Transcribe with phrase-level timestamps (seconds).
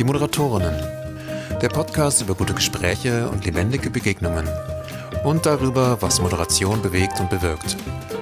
[0.00, 0.74] Die Moderatorinnen.
[1.60, 4.48] Der Podcast über gute Gespräche und lebendige Begegnungen.
[5.24, 7.76] Und darüber, was Moderation bewegt und bewirkt.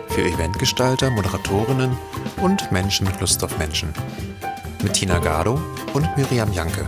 [0.09, 1.97] Für Eventgestalter, Moderatorinnen
[2.43, 3.95] und Menschen mit Lust auf Menschen.
[4.83, 5.61] Mit Tina Gado
[5.95, 6.85] und Miriam Janke.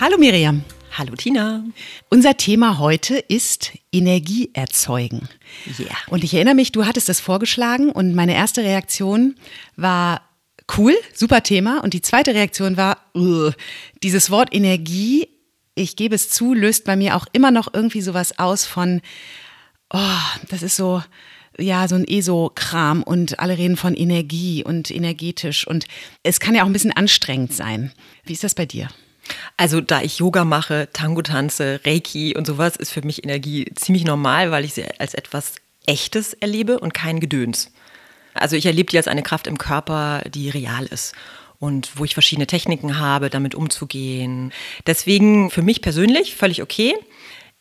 [0.00, 0.62] Hallo Miriam.
[0.94, 1.64] Hallo Tina.
[2.10, 5.26] Unser Thema heute ist Energie erzeugen.
[5.78, 5.88] Yeah.
[6.08, 9.36] Und ich erinnere mich, du hattest das vorgeschlagen und meine erste Reaktion
[9.74, 10.20] war
[10.76, 11.82] cool, super Thema.
[11.82, 13.52] Und die zweite Reaktion war, uh,
[14.02, 15.28] dieses Wort Energie,
[15.74, 19.00] ich gebe es zu, löst bei mir auch immer noch irgendwie sowas aus von,
[19.94, 21.02] oh, das ist so,
[21.58, 25.86] ja, so ein ESO-Kram und alle reden von Energie und energetisch und
[26.22, 27.92] es kann ja auch ein bisschen anstrengend sein.
[28.24, 28.88] Wie ist das bei dir?
[29.56, 34.04] Also da ich Yoga mache, Tango tanze, Reiki und sowas, ist für mich Energie ziemlich
[34.04, 37.72] normal, weil ich sie als etwas Echtes erlebe und kein Gedöns.
[38.34, 41.14] Also ich erlebe die als eine Kraft im Körper, die real ist
[41.58, 44.52] und wo ich verschiedene Techniken habe, damit umzugehen.
[44.86, 46.94] Deswegen für mich persönlich völlig okay.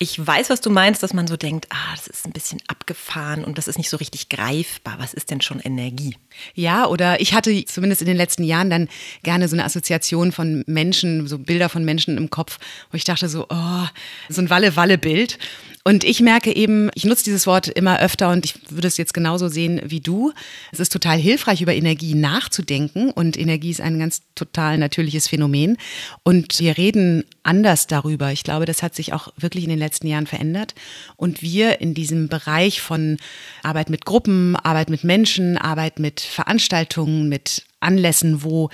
[0.01, 3.43] Ich weiß, was du meinst, dass man so denkt, ah, das ist ein bisschen abgefahren
[3.45, 4.95] und das ist nicht so richtig greifbar.
[4.97, 6.15] Was ist denn schon Energie?
[6.55, 8.89] Ja, oder ich hatte zumindest in den letzten Jahren dann
[9.21, 12.57] gerne so eine Assoziation von Menschen, so Bilder von Menschen im Kopf,
[12.89, 13.85] wo ich dachte so, oh,
[14.27, 15.37] so ein Walle-Walle-Bild.
[15.83, 19.13] Und ich merke eben, ich nutze dieses Wort immer öfter und ich würde es jetzt
[19.13, 20.31] genauso sehen wie du.
[20.71, 25.77] Es ist total hilfreich, über Energie nachzudenken und Energie ist ein ganz total natürliches Phänomen.
[26.23, 28.31] Und wir reden anders darüber.
[28.31, 30.75] Ich glaube, das hat sich auch wirklich in den letzten Jahren verändert.
[31.15, 33.17] Und wir in diesem Bereich von
[33.63, 38.69] Arbeit mit Gruppen, Arbeit mit Menschen, Arbeit mit Veranstaltungen, mit Anlässen, wo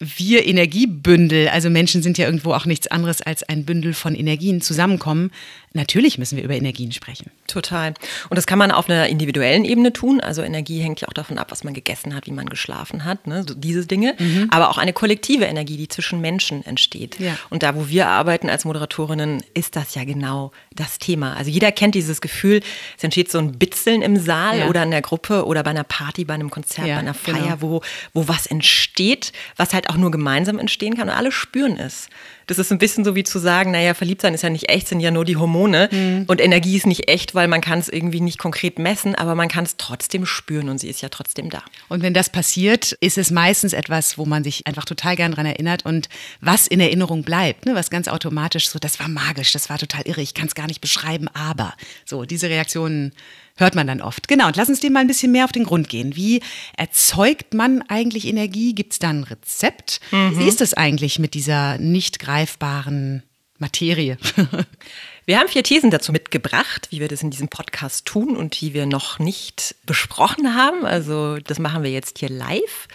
[0.00, 4.60] wir Energiebündel, also Menschen sind ja irgendwo auch nichts anderes als ein Bündel von Energien
[4.60, 5.32] zusammenkommen.
[5.72, 7.30] Natürlich müssen wir über Energien sprechen.
[7.46, 7.94] Total.
[8.30, 10.20] Und das kann man auf einer individuellen Ebene tun.
[10.20, 13.26] Also Energie hängt ja auch davon ab, was man gegessen hat, wie man geschlafen hat,
[13.26, 13.44] ne?
[13.46, 14.14] so diese Dinge.
[14.18, 14.48] Mhm.
[14.50, 17.18] Aber auch eine kollektive Energie, die zwischen Menschen entsteht.
[17.20, 17.36] Ja.
[17.50, 21.34] Und da, wo wir arbeiten als Moderatorinnen, ist das ja genau das Thema.
[21.36, 22.60] Also jeder kennt dieses Gefühl,
[22.96, 24.68] es entsteht so ein Bitzeln im Saal Ja.
[24.68, 27.38] oder in der Gruppe oder bei einer Party, bei einem Konzert, Ja, bei einer genau.
[27.38, 27.82] Feier, wo,
[28.14, 32.08] wo was entsteht, was halt auch nur gemeinsam entstehen kann und alle spüren es.
[32.48, 34.88] Das ist ein bisschen so wie zu sagen, naja, verliebt sein ist ja nicht echt,
[34.88, 36.24] sind ja nur die Hormone Mhm.
[36.26, 39.48] und Energie ist nicht echt, weil man kann es irgendwie nicht konkret messen, aber man
[39.48, 41.62] kann es trotzdem spüren und sie ist ja trotzdem da.
[41.88, 45.46] Und wenn das passiert, ist es meistens etwas, wo man sich einfach total gern dran
[45.46, 46.08] erinnert und
[46.40, 47.74] was in Erinnerung bleibt, ne?
[47.74, 50.66] was ganz automatisch so, das war magisch, das war total irre, ich kann es gar
[50.66, 53.12] nicht beschreiben, aber so, diese Reaktionen
[53.58, 54.28] hört man dann oft.
[54.28, 56.16] Genau, und lass uns dem mal ein bisschen mehr auf den Grund gehen.
[56.16, 56.40] Wie
[56.76, 58.74] erzeugt man eigentlich Energie?
[58.74, 60.00] Gibt es da ein Rezept?
[60.10, 63.22] Wie ist es eigentlich mit dieser nicht greifbaren
[63.58, 64.16] Materie?
[65.26, 68.72] Wir haben vier Thesen dazu mitgebracht, wie wir das in diesem Podcast tun und die
[68.72, 70.86] wir noch nicht besprochen haben.
[70.86, 72.88] Also das machen wir jetzt hier live.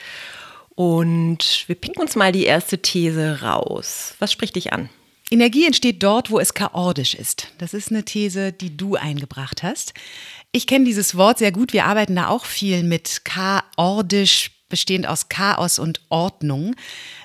[0.73, 4.15] Und wir picken uns mal die erste These raus.
[4.17, 4.89] Was spricht dich an?
[5.29, 7.49] Energie entsteht dort, wo es chaotisch ist.
[7.59, 9.93] Das ist eine These, die du eingebracht hast.
[10.55, 11.73] Ich kenne dieses Wort sehr gut.
[11.73, 16.75] Wir arbeiten da auch viel mit chaotisch, bestehend aus Chaos und Ordnung.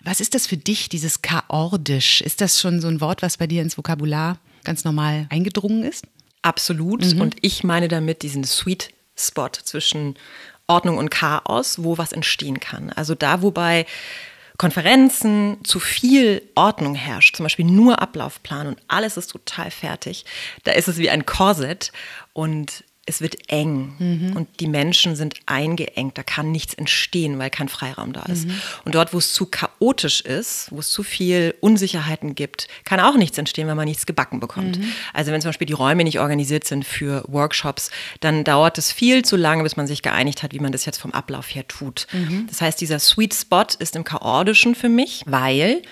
[0.02, 2.22] Was ist das für dich, dieses chaotisch?
[2.22, 6.06] Ist das schon so ein Wort, was bei dir ins Vokabular ganz normal eingedrungen ist?
[6.40, 7.04] Absolut.
[7.20, 10.14] Und ich meine damit diesen Sweet Spot zwischen
[10.66, 12.90] Ordnung und Chaos, wo was entstehen kann.
[12.94, 13.84] Also da, wobei
[14.56, 20.24] Konferenzen zu viel Ordnung herrscht, zum Beispiel nur Ablaufplan und alles ist total fertig,
[20.64, 21.92] da ist es wie ein Korsett
[22.32, 27.68] und es wird eng und die Menschen sind eingeengt, da kann nichts entstehen, weil kein
[27.68, 28.46] Freiraum da ist.
[28.84, 33.16] Und dort, wo es zu chaotisch ist, wo es zu viel Unsicherheiten gibt, kann auch
[33.16, 34.78] nichts entstehen, wenn man nichts gebacken bekommt.
[35.14, 39.24] Also wenn zum Beispiel die Räume nicht organisiert sind für Workshops, dann dauert es viel
[39.24, 42.06] zu lange, bis man sich geeinigt hat, wie man das jetzt vom Ablauf her tut.
[42.48, 45.82] Das heißt, dieser Sweet Spot ist im Chaotischen für mich, weil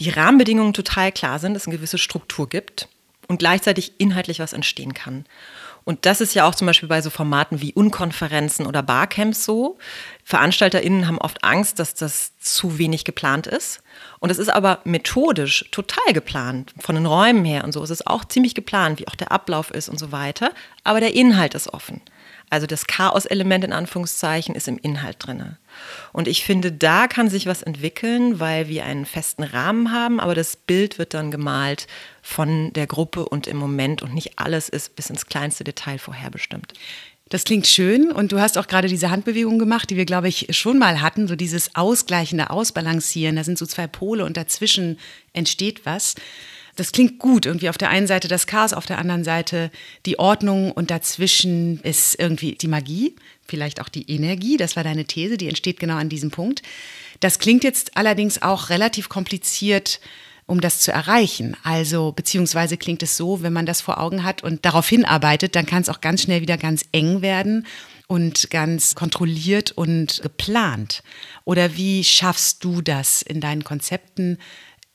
[0.00, 2.88] die Rahmenbedingungen total klar sind, es eine gewisse Struktur gibt
[3.28, 5.24] und gleichzeitig inhaltlich was entstehen kann.
[5.84, 9.78] Und das ist ja auch zum Beispiel bei so Formaten wie Unkonferenzen oder Barcamps so.
[10.24, 13.82] VeranstalterInnen haben oft Angst, dass das zu wenig geplant ist.
[14.18, 17.82] Und es ist aber methodisch total geplant, von den Räumen her und so.
[17.82, 20.52] Es ist auch ziemlich geplant, wie auch der Ablauf ist und so weiter.
[20.84, 22.00] Aber der Inhalt ist offen.
[22.54, 25.58] Also das Chaos-Element in Anführungszeichen ist im Inhalt drinne.
[26.12, 30.36] Und ich finde, da kann sich was entwickeln, weil wir einen festen Rahmen haben, aber
[30.36, 31.88] das Bild wird dann gemalt
[32.22, 36.74] von der Gruppe und im Moment und nicht alles ist bis ins kleinste Detail vorherbestimmt.
[37.28, 40.46] Das klingt schön und du hast auch gerade diese Handbewegung gemacht, die wir, glaube ich,
[40.56, 43.34] schon mal hatten, so dieses ausgleichende Ausbalancieren.
[43.34, 45.00] Da sind so zwei Pole und dazwischen
[45.32, 46.14] entsteht was.
[46.76, 47.46] Das klingt gut.
[47.46, 49.70] Irgendwie auf der einen Seite das Chaos, auf der anderen Seite
[50.06, 53.14] die Ordnung und dazwischen ist irgendwie die Magie,
[53.46, 54.56] vielleicht auch die Energie.
[54.56, 56.62] Das war deine These, die entsteht genau an diesem Punkt.
[57.20, 60.00] Das klingt jetzt allerdings auch relativ kompliziert
[60.46, 61.56] um das zu erreichen.
[61.62, 65.66] Also beziehungsweise klingt es so, wenn man das vor Augen hat und darauf hinarbeitet, dann
[65.66, 67.66] kann es auch ganz schnell wieder ganz eng werden
[68.06, 71.02] und ganz kontrolliert und geplant.
[71.44, 74.38] Oder wie schaffst du das in deinen Konzepten,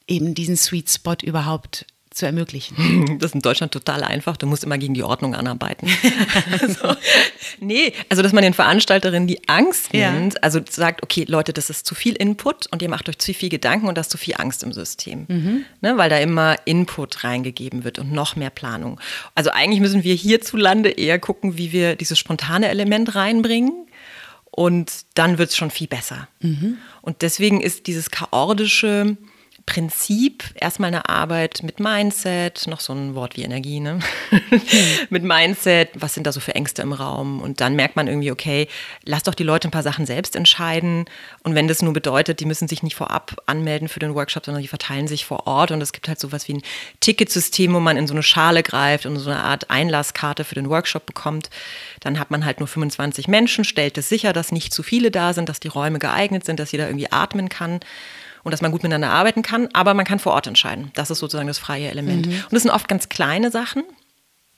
[0.10, 2.76] eben diesen Sweet Spot überhaupt zu ermöglichen.
[3.20, 4.38] Das ist in Deutschland total einfach.
[4.38, 5.90] Du musst immer gegen die Ordnung anarbeiten.
[6.62, 6.96] also,
[7.60, 10.40] nee, also dass man den Veranstalterinnen die Angst nimmt, ja.
[10.42, 13.50] also sagt, okay, Leute, das ist zu viel Input und ihr macht euch zu viel
[13.50, 15.26] Gedanken und da ist zu viel Angst im System.
[15.28, 15.66] Mhm.
[15.82, 19.00] Ne, weil da immer Input reingegeben wird und noch mehr Planung.
[19.36, 23.86] Also eigentlich müssen wir hierzulande eher gucken, wie wir dieses spontane Element reinbringen.
[24.52, 26.28] Und dann wird es schon viel besser.
[26.42, 26.78] Mhm.
[27.02, 29.16] Und deswegen ist dieses chaotische,
[29.70, 34.00] Prinzip erstmal eine Arbeit mit Mindset, noch so ein Wort wie Energie, ne?
[35.12, 37.40] mit Mindset, was sind da so für Ängste im Raum?
[37.40, 38.68] Und dann merkt man irgendwie, okay,
[39.04, 41.06] lass doch die Leute ein paar Sachen selbst entscheiden.
[41.44, 44.64] Und wenn das nur bedeutet, die müssen sich nicht vorab anmelden für den Workshop, sondern
[44.64, 45.70] die verteilen sich vor Ort.
[45.70, 46.64] Und es gibt halt sowas wie ein
[47.00, 50.68] Ticketsystem, wo man in so eine Schale greift und so eine Art Einlasskarte für den
[50.72, 51.52] Workshop bekommt.
[52.00, 55.34] Dann hat man halt nur 25 Menschen, stellt es sicher, dass nicht zu viele da
[55.34, 57.82] sind, dass die Räume geeignet sind, dass jeder irgendwie atmen kann
[58.44, 60.92] und dass man gut miteinander arbeiten kann, aber man kann vor Ort entscheiden.
[60.96, 62.28] Das ist sozusagen das freie Element.
[62.28, 62.34] Mhm.
[62.34, 63.84] Und das sind oft ganz kleine Sachen,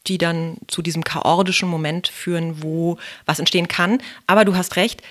[0.08, 4.00] die dann zu diesem chaotischen Moment führen, wo was entstehen kann.
[4.28, 5.02] Aber du hast recht,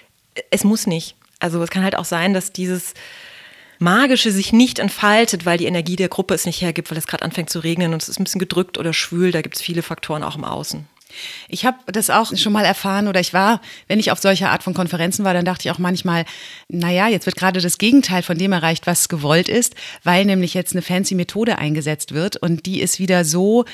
[0.50, 1.16] es muss nicht.
[1.38, 2.94] Also es kann halt auch sein, dass dieses
[3.78, 7.24] Magische sich nicht entfaltet, weil die Energie der Gruppe es nicht hergibt, weil es gerade
[7.24, 9.32] anfängt zu regnen und es ist ein bisschen gedrückt oder schwül.
[9.32, 10.86] Da gibt es viele Faktoren auch im Außen.
[11.48, 14.62] Ich habe das auch schon mal erfahren oder ich war, wenn ich auf solche Art
[14.62, 16.24] von Konferenzen war, dann dachte ich auch manchmal,
[16.68, 19.74] naja, jetzt wird gerade das Gegenteil von dem erreicht, was gewollt ist,
[20.04, 23.64] weil nämlich jetzt eine fancy Methode eingesetzt wird und die ist wieder so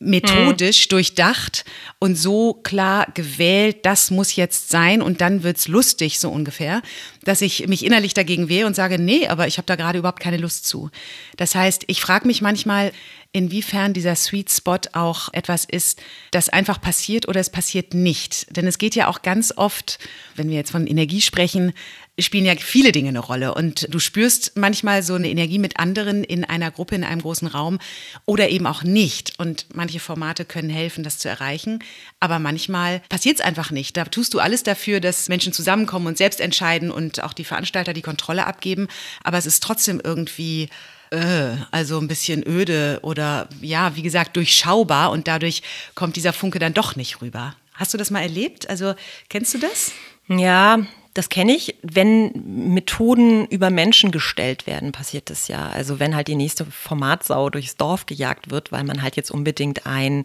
[0.00, 0.88] methodisch hm.
[0.88, 1.64] durchdacht
[1.98, 6.80] und so klar gewählt, das muss jetzt sein und dann wird's lustig, so ungefähr,
[7.22, 10.20] dass ich mich innerlich dagegen wehre und sage, nee, aber ich habe da gerade überhaupt
[10.20, 10.90] keine Lust zu.
[11.36, 12.92] Das heißt, ich frage mich manchmal,
[13.32, 18.56] inwiefern dieser Sweet Spot auch etwas ist, das einfach passiert oder es passiert nicht.
[18.56, 19.98] Denn es geht ja auch ganz oft,
[20.34, 21.72] wenn wir jetzt von Energie sprechen,
[22.22, 23.54] spielen ja viele Dinge eine Rolle.
[23.54, 27.48] Und du spürst manchmal so eine Energie mit anderen in einer Gruppe, in einem großen
[27.48, 27.78] Raum
[28.26, 29.38] oder eben auch nicht.
[29.38, 31.82] Und manche Formate können helfen, das zu erreichen.
[32.18, 33.96] Aber manchmal passiert es einfach nicht.
[33.96, 37.92] Da tust du alles dafür, dass Menschen zusammenkommen und selbst entscheiden und auch die Veranstalter
[37.92, 38.88] die Kontrolle abgeben.
[39.22, 40.68] Aber es ist trotzdem irgendwie
[41.10, 45.62] äh, also ein bisschen öde oder ja, wie gesagt, durchschaubar und dadurch
[45.94, 47.54] kommt dieser Funke dann doch nicht rüber.
[47.74, 48.68] Hast du das mal erlebt?
[48.68, 48.94] Also
[49.28, 49.92] kennst du das?
[50.28, 50.78] Ja,
[51.14, 51.76] das kenne ich.
[51.82, 52.32] Wenn
[52.72, 55.68] Methoden über Menschen gestellt werden, passiert das ja.
[55.68, 59.86] Also wenn halt die nächste Formatsau durchs Dorf gejagt wird, weil man halt jetzt unbedingt
[59.86, 60.24] ein,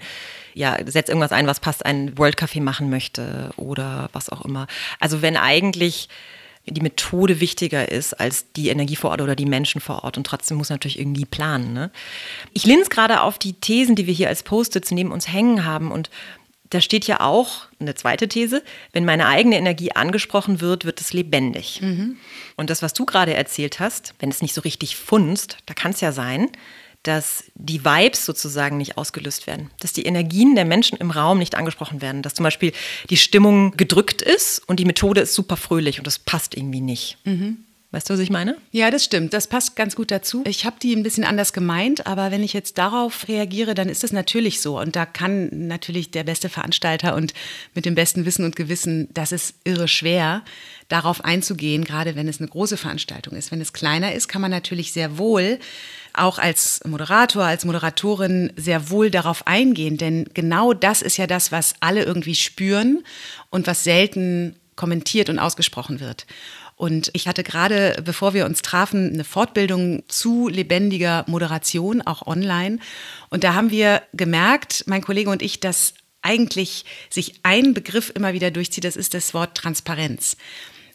[0.54, 4.68] ja, setzt irgendwas ein, was passt, ein World Café machen möchte oder was auch immer.
[5.00, 6.08] Also wenn eigentlich
[6.68, 10.18] die Methode wichtiger ist als die Energie vor Ort oder die Menschen vor Ort.
[10.18, 11.74] Und trotzdem muss natürlich irgendwie planen.
[11.74, 11.92] Ne?
[12.54, 15.92] Ich linse gerade auf die Thesen, die wir hier als Post-its neben uns hängen haben.
[15.92, 16.10] Und
[16.70, 21.14] da steht ja auch eine zweite These, wenn meine eigene Energie angesprochen wird, wird es
[21.14, 21.82] lebendig.
[21.82, 22.18] Mhm.
[22.56, 25.92] Und das, was du gerade erzählt hast, wenn es nicht so richtig funzt, da kann
[25.92, 26.50] es ja sein,
[27.04, 31.54] dass die Vibes sozusagen nicht ausgelöst werden, dass die Energien der Menschen im Raum nicht
[31.54, 32.74] angesprochen werden, dass zum Beispiel
[33.12, 37.18] die Stimmung gedrückt ist und die Methode ist super fröhlich und das passt irgendwie nicht.
[37.24, 37.58] Mhm.
[37.96, 38.58] Weißt du, was ich meine?
[38.72, 39.34] Ja, das stimmt.
[39.34, 40.44] Das passt ganz gut dazu.
[40.46, 44.04] Ich habe die ein bisschen anders gemeint, aber wenn ich jetzt darauf reagiere, dann ist
[44.04, 44.78] es natürlich so.
[44.78, 47.34] Und da kann natürlich der beste Veranstalter und
[47.74, 50.44] mit dem besten Wissen und Gewissen, das ist irre schwer,
[50.90, 53.54] darauf einzugehen, gerade wenn es eine große Veranstaltung ist.
[53.54, 55.58] Wenn es kleiner ist, kann man natürlich sehr wohl
[56.12, 61.54] auch als Moderator, als Moderatorin sehr wohl darauf eingehen, denn genau das ist ja das,
[61.54, 63.06] was alle irgendwie spüren
[63.52, 66.26] und was selten kommentiert und ausgesprochen wird.
[66.76, 72.80] Und ich hatte gerade, bevor wir uns trafen, eine Fortbildung zu lebendiger Moderation, auch online.
[73.30, 78.34] Und da haben wir gemerkt, mein Kollege und ich, dass eigentlich sich ein Begriff immer
[78.34, 80.36] wieder durchzieht, das ist das Wort Transparenz.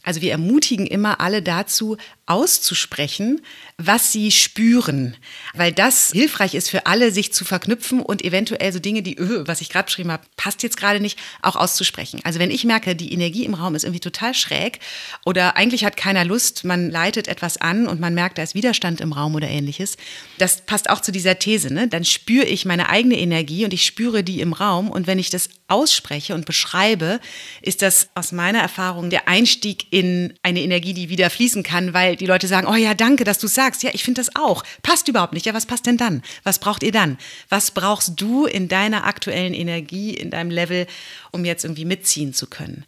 [0.02, 1.96] Also wir ermutigen immer alle dazu,
[2.30, 3.42] auszusprechen,
[3.76, 5.16] was sie spüren,
[5.52, 9.42] weil das hilfreich ist für alle, sich zu verknüpfen und eventuell so Dinge, die, öh,
[9.46, 12.20] was ich gerade beschrieben habe, passt jetzt gerade nicht, auch auszusprechen.
[12.22, 14.78] Also wenn ich merke, die Energie im Raum ist irgendwie total schräg
[15.24, 19.00] oder eigentlich hat keiner Lust, man leitet etwas an und man merkt, da ist Widerstand
[19.00, 19.96] im Raum oder ähnliches,
[20.38, 21.74] das passt auch zu dieser These.
[21.74, 21.88] Ne?
[21.88, 25.30] Dann spüre ich meine eigene Energie und ich spüre die im Raum und wenn ich
[25.30, 27.18] das ausspreche und beschreibe,
[27.60, 32.19] ist das aus meiner Erfahrung der Einstieg in eine Energie, die wieder fließen kann, weil
[32.20, 33.82] die Leute sagen, oh ja, danke, dass du sagst.
[33.82, 34.62] Ja, ich finde das auch.
[34.82, 35.46] Passt überhaupt nicht.
[35.46, 36.22] Ja, was passt denn dann?
[36.44, 37.18] Was braucht ihr dann?
[37.48, 40.86] Was brauchst du in deiner aktuellen Energie, in deinem Level,
[41.32, 42.84] um jetzt irgendwie mitziehen zu können?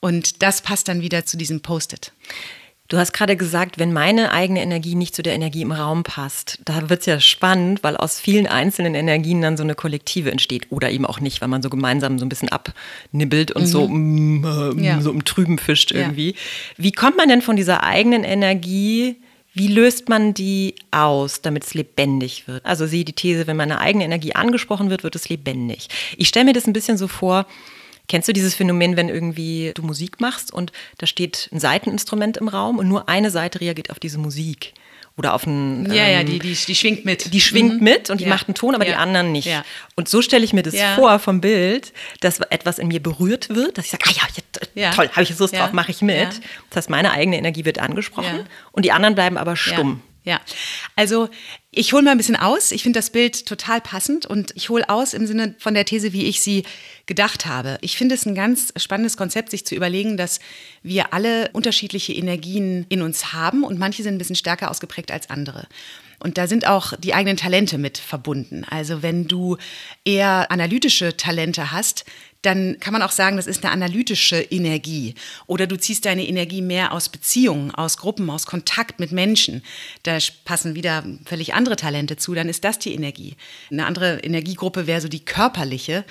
[0.00, 2.12] Und das passt dann wieder zu diesem Post-it.
[2.88, 6.58] Du hast gerade gesagt, wenn meine eigene Energie nicht zu der Energie im Raum passt,
[6.66, 10.66] da wird es ja spannend, weil aus vielen einzelnen Energien dann so eine Kollektive entsteht.
[10.68, 13.66] Oder eben auch nicht, weil man so gemeinsam so ein bisschen abnibbelt und mhm.
[13.66, 15.00] so, mm, äh, ja.
[15.00, 16.32] so im Trüben fischt irgendwie.
[16.32, 16.36] Ja.
[16.76, 19.16] Wie kommt man denn von dieser eigenen Energie
[19.56, 22.66] wie löst man die aus, damit es lebendig wird?
[22.66, 25.88] Also sehe die These, wenn meine eigene Energie angesprochen wird, wird es lebendig.
[26.16, 27.46] Ich stelle mir das ein bisschen so vor,
[28.08, 32.48] Kennst du dieses Phänomen, wenn irgendwie du Musik machst und da steht ein Seiteninstrument im
[32.48, 34.74] Raum und nur eine Seite reagiert auf diese Musik?
[35.16, 35.86] Oder auf ein.
[35.92, 37.32] Ja, ähm, ja, die, die, die schwingt mit.
[37.32, 37.84] Die schwingt mhm.
[37.84, 38.30] mit und die ja.
[38.30, 38.92] macht einen Ton, aber ja.
[38.92, 39.46] die anderen nicht.
[39.46, 39.64] Ja.
[39.94, 43.78] Und so stelle ich mir das vor vom Bild, dass etwas in mir berührt wird,
[43.78, 44.28] dass ich sage, ah
[44.74, 46.40] ja, toll, habe ich Lust drauf, mache ich mit.
[46.70, 50.02] Das heißt, meine eigene Energie wird angesprochen und die anderen bleiben aber stumm.
[50.24, 50.40] Ja,
[50.96, 51.28] also
[51.70, 52.72] ich hole mal ein bisschen aus.
[52.72, 56.14] Ich finde das Bild total passend und ich hole aus im Sinne von der These,
[56.14, 56.64] wie ich sie
[57.04, 57.76] gedacht habe.
[57.82, 60.40] Ich finde es ein ganz spannendes Konzept, sich zu überlegen, dass
[60.82, 65.28] wir alle unterschiedliche Energien in uns haben und manche sind ein bisschen stärker ausgeprägt als
[65.28, 65.66] andere.
[66.20, 68.64] Und da sind auch die eigenen Talente mit verbunden.
[68.64, 69.58] Also wenn du
[70.06, 72.06] eher analytische Talente hast,
[72.44, 75.14] dann kann man auch sagen, das ist eine analytische Energie.
[75.46, 79.62] Oder du ziehst deine Energie mehr aus Beziehungen, aus Gruppen, aus Kontakt mit Menschen.
[80.02, 83.36] Da passen wieder völlig andere Talente zu, dann ist das die Energie.
[83.70, 86.04] Eine andere Energiegruppe wäre so die körperliche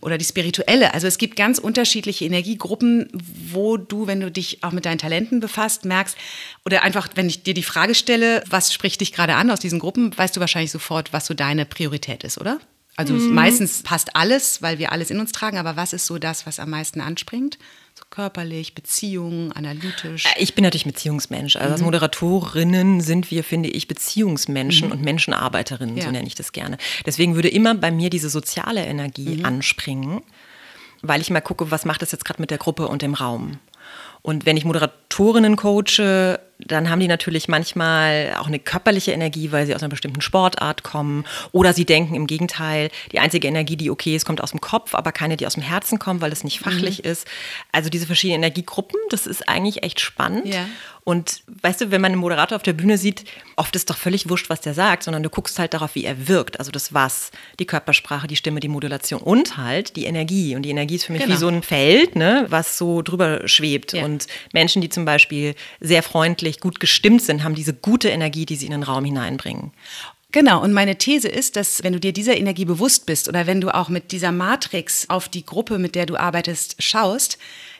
[0.00, 0.94] oder die spirituelle.
[0.94, 5.40] Also es gibt ganz unterschiedliche Energiegruppen, wo du, wenn du dich auch mit deinen Talenten
[5.40, 6.16] befasst, merkst,
[6.64, 9.78] oder einfach, wenn ich dir die Frage stelle, was spricht dich gerade an aus diesen
[9.78, 12.60] Gruppen, weißt du wahrscheinlich sofort, was so deine Priorität ist, oder?
[12.96, 13.34] Also mhm.
[13.34, 16.58] meistens passt alles, weil wir alles in uns tragen, aber was ist so das, was
[16.58, 17.58] am meisten anspringt?
[17.94, 20.26] So körperlich, Beziehungen, analytisch?
[20.26, 21.56] Äh, ich bin natürlich Beziehungsmensch.
[21.56, 21.72] Also mhm.
[21.72, 24.92] als Moderatorinnen sind wir, finde ich, Beziehungsmenschen mhm.
[24.92, 26.04] und Menschenarbeiterinnen, ja.
[26.04, 26.78] so nenne ich das gerne.
[27.06, 29.44] Deswegen würde immer bei mir diese soziale Energie mhm.
[29.44, 30.22] anspringen,
[31.02, 33.58] weil ich mal gucke, was macht das jetzt gerade mit der Gruppe und dem Raum.
[34.22, 39.66] Und wenn ich Moderatorinnen coache, dann haben die natürlich manchmal auch eine körperliche Energie, weil
[39.66, 41.24] sie aus einer bestimmten Sportart kommen.
[41.52, 44.94] Oder sie denken im Gegenteil, die einzige Energie, die okay ist, kommt aus dem Kopf,
[44.94, 47.10] aber keine, die aus dem Herzen kommt, weil es nicht fachlich mhm.
[47.10, 47.26] ist.
[47.72, 50.46] Also diese verschiedenen Energiegruppen, das ist eigentlich echt spannend.
[50.46, 50.66] Ja.
[51.04, 53.24] Und weißt du, wenn man einen Moderator auf der Bühne sieht,
[53.56, 56.28] oft ist doch völlig wurscht, was der sagt, sondern du guckst halt darauf, wie er
[56.28, 56.58] wirkt.
[56.58, 60.54] Also das Was, die Körpersprache, die Stimme, die Modulation und halt die Energie.
[60.54, 61.34] Und die Energie ist für mich genau.
[61.34, 63.94] wie so ein Feld, ne, was so drüber schwebt.
[63.94, 64.04] Ja.
[64.04, 68.56] Und Menschen, die zum Beispiel sehr freundlich, gut gestimmt sind, haben diese gute Energie, die
[68.56, 69.70] sie in den Raum hineinbringen.
[70.32, 73.60] Genau, und meine These ist, dass wenn du dir dieser Energie bewusst bist oder wenn
[73.60, 77.38] du auch mit dieser Matrix auf die Gruppe, mit der du arbeitest, schaust,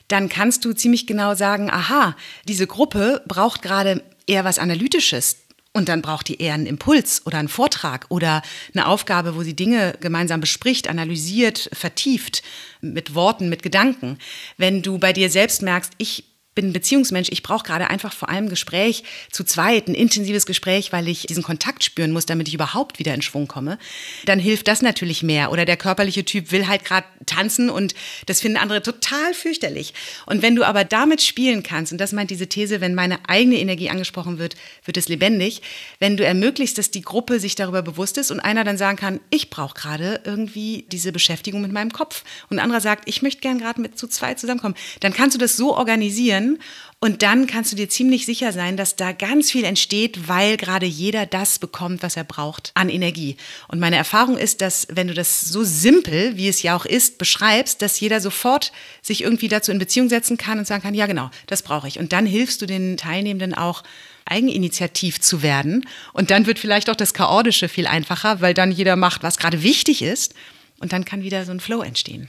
[0.09, 2.17] dann kannst du ziemlich genau sagen, aha,
[2.49, 5.37] diese Gruppe braucht gerade eher was Analytisches.
[5.73, 8.43] Und dann braucht die eher einen Impuls oder einen Vortrag oder
[8.75, 12.43] eine Aufgabe, wo sie Dinge gemeinsam bespricht, analysiert, vertieft,
[12.81, 14.19] mit Worten, mit Gedanken.
[14.57, 16.25] Wenn du bei dir selbst merkst, ich
[16.61, 20.93] bin ein Beziehungsmensch, ich brauche gerade einfach vor allem Gespräch zu zweit, ein intensives Gespräch,
[20.93, 23.79] weil ich diesen Kontakt spüren muss, damit ich überhaupt wieder in Schwung komme,
[24.27, 25.53] dann hilft das natürlich mehr.
[25.53, 27.95] Oder der körperliche Typ will halt gerade tanzen und
[28.27, 29.95] das finden andere total fürchterlich.
[30.27, 33.57] Und wenn du aber damit spielen kannst, und das meint diese These, wenn meine eigene
[33.57, 35.63] Energie angesprochen wird, wird es lebendig,
[35.99, 39.21] wenn du ermöglichst, dass die Gruppe sich darüber bewusst ist und einer dann sagen kann,
[39.31, 42.23] ich brauche gerade irgendwie diese Beschäftigung mit meinem Kopf.
[42.51, 45.39] Und ein anderer sagt, ich möchte gern gerade mit zu zweit zusammenkommen, dann kannst du
[45.39, 46.63] das so organisieren, können.
[47.03, 50.85] Und dann kannst du dir ziemlich sicher sein, dass da ganz viel entsteht, weil gerade
[50.85, 53.37] jeder das bekommt, was er braucht an Energie.
[53.69, 57.17] Und meine Erfahrung ist, dass wenn du das so simpel, wie es ja auch ist,
[57.17, 61.07] beschreibst, dass jeder sofort sich irgendwie dazu in Beziehung setzen kann und sagen kann, ja
[61.07, 61.99] genau, das brauche ich.
[61.99, 63.83] Und dann hilfst du den Teilnehmenden auch,
[64.27, 65.89] eigeninitiativ zu werden.
[66.13, 69.65] Und dann wird vielleicht auch das Chaotische viel einfacher, weil dann jeder macht, was gerade
[69.65, 70.35] wichtig ist.
[70.79, 72.29] Und dann kann wieder so ein Flow entstehen.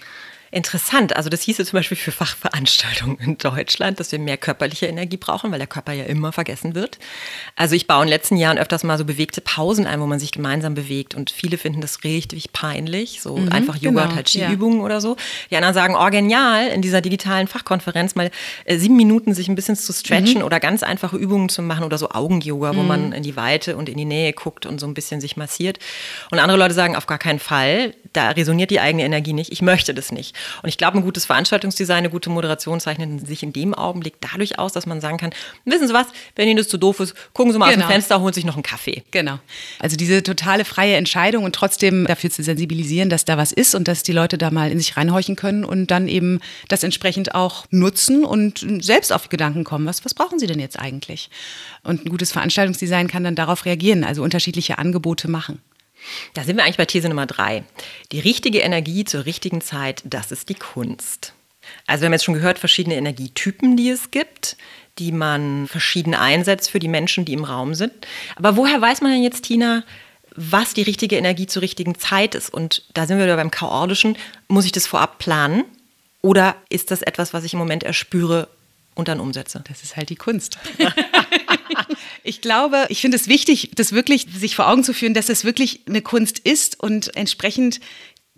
[0.53, 1.15] Interessant.
[1.15, 5.50] Also das hieße zum Beispiel für Fachveranstaltungen in Deutschland, dass wir mehr körperliche Energie brauchen,
[5.51, 7.00] weil der Körper ja immer vergessen wird.
[7.55, 10.20] Also ich baue in den letzten Jahren öfters mal so bewegte Pausen ein, wo man
[10.20, 11.15] sich gemeinsam bewegt.
[11.15, 13.22] Und viele finden das richtig peinlich.
[13.22, 14.86] So mhm, einfach Yoga, genau, Tai Chi-Übungen ja.
[14.86, 15.15] oder so.
[15.50, 18.29] Die anderen sagen, oh genial, in dieser digitalen Fachkonferenz mal
[18.65, 20.46] äh, sieben Minuten sich ein bisschen zu stretchen mhm.
[20.46, 22.88] oder ganz einfache Übungen zu machen oder so Augen-Yoga, wo mhm.
[22.88, 25.79] man in die Weite und in die Nähe guckt und so ein bisschen sich massiert.
[26.29, 29.62] Und andere Leute sagen, auf gar keinen Fall da resoniert die eigene Energie nicht, ich
[29.62, 30.36] möchte das nicht.
[30.63, 34.60] Und ich glaube, ein gutes Veranstaltungsdesign, eine gute Moderation zeichnet sich in dem Augenblick dadurch
[34.60, 35.31] aus, dass man sagen kann,
[35.65, 37.71] wissen Sie was, wenn Ihnen das zu doof ist, gucken Sie mal genau.
[37.71, 37.91] aus dem genau.
[37.91, 39.03] Fenster, holen sich noch einen Kaffee.
[39.12, 39.39] Genau.
[39.79, 43.88] Also diese totale freie Entscheidung und trotzdem dafür zu sensibilisieren, dass da was ist und
[43.88, 47.65] dass die Leute da mal in sich reinhorchen können und dann eben das entsprechend auch
[47.71, 51.29] nutzen und selbst auf Gedanken kommen, was, was brauchen sie denn jetzt eigentlich?
[51.83, 55.60] Und ein gutes Veranstaltungsdesign kann dann darauf reagieren, also unterschiedliche Angebote machen.
[56.34, 57.63] Da sind wir eigentlich bei These Nummer drei.
[58.12, 61.34] Die richtige Energie zur richtigen Zeit, das ist die Kunst.
[61.88, 64.58] Also wir haben jetzt schon gehört, verschiedene Energietypen, die es gibt,
[65.00, 67.93] die man verschieden einsetzt für die Menschen, die im Raum sind.
[68.36, 69.84] Aber woher weiß man denn jetzt, Tina,
[70.36, 72.53] was die richtige Energie zur richtigen Zeit ist?
[72.53, 74.17] Und da sind wir wieder beim Chaotischen.
[74.48, 75.65] Muss ich das vorab planen?
[76.22, 78.48] Oder ist das etwas, was ich im Moment erspüre
[78.96, 79.63] und dann umsetze?
[79.67, 80.58] Das ist halt die Kunst.
[82.23, 85.45] ich glaube, ich finde es wichtig, das wirklich sich vor Augen zu führen, dass es
[85.45, 87.79] wirklich eine Kunst ist und entsprechend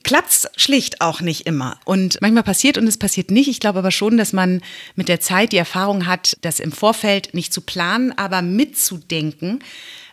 [0.04, 1.80] klappt es schlicht auch nicht immer.
[1.86, 3.48] Und manchmal passiert und es passiert nicht.
[3.48, 4.62] Ich glaube aber schon, dass man
[4.96, 9.64] mit der Zeit die Erfahrung hat, das im Vorfeld nicht zu planen, aber mitzudenken,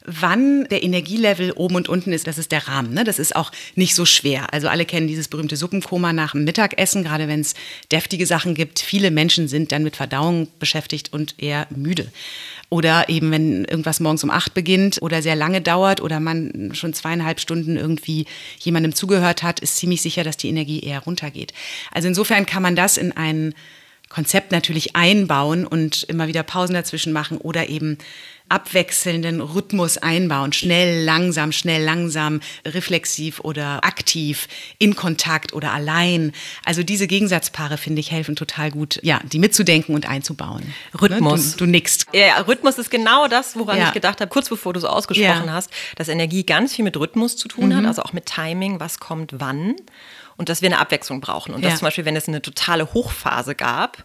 [0.05, 2.95] wann der Energielevel oben und unten ist, das ist der Rahmen.
[2.95, 3.05] Ne?
[3.05, 4.53] Das ist auch nicht so schwer.
[4.53, 7.55] Also alle kennen dieses berühmte Suppenkoma nach dem Mittagessen, gerade wenn es
[7.93, 8.79] deftige Sachen gibt.
[8.81, 12.11] Viele Menschen sind dann mit Verdauung beschäftigt und eher müde.
[12.71, 16.95] Oder eben, wenn irgendwas morgens um acht beginnt oder sehr lange dauert oder man schon
[16.95, 18.27] zweieinhalb Stunden irgendwie
[18.61, 21.53] jemandem zugehört hat, ist ziemlich sicher, dass die Energie eher runtergeht.
[21.91, 23.55] Also insofern kann man das in ein
[24.09, 27.99] Konzept natürlich einbauen und immer wieder Pausen dazwischen machen oder eben
[28.51, 30.53] abwechselnden Rhythmus einbauen.
[30.53, 36.33] Schnell, langsam, schnell, langsam, reflexiv oder aktiv, in Kontakt oder allein.
[36.65, 40.75] Also diese Gegensatzpaare, finde ich, helfen total gut, ja, die mitzudenken und einzubauen.
[41.01, 41.53] Rhythmus.
[41.53, 41.57] Ne?
[41.59, 42.07] Du, du nickst.
[42.13, 43.89] Ja, Rhythmus ist genau das, woran ja.
[43.89, 45.53] ich gedacht habe, kurz bevor du so ausgesprochen ja.
[45.53, 47.77] hast, dass Energie ganz viel mit Rhythmus zu tun mhm.
[47.77, 49.77] hat, also auch mit Timing, was kommt wann.
[50.37, 51.55] Und dass wir eine Abwechslung brauchen.
[51.55, 54.05] Und dass zum Beispiel, wenn es eine totale Hochphase gab,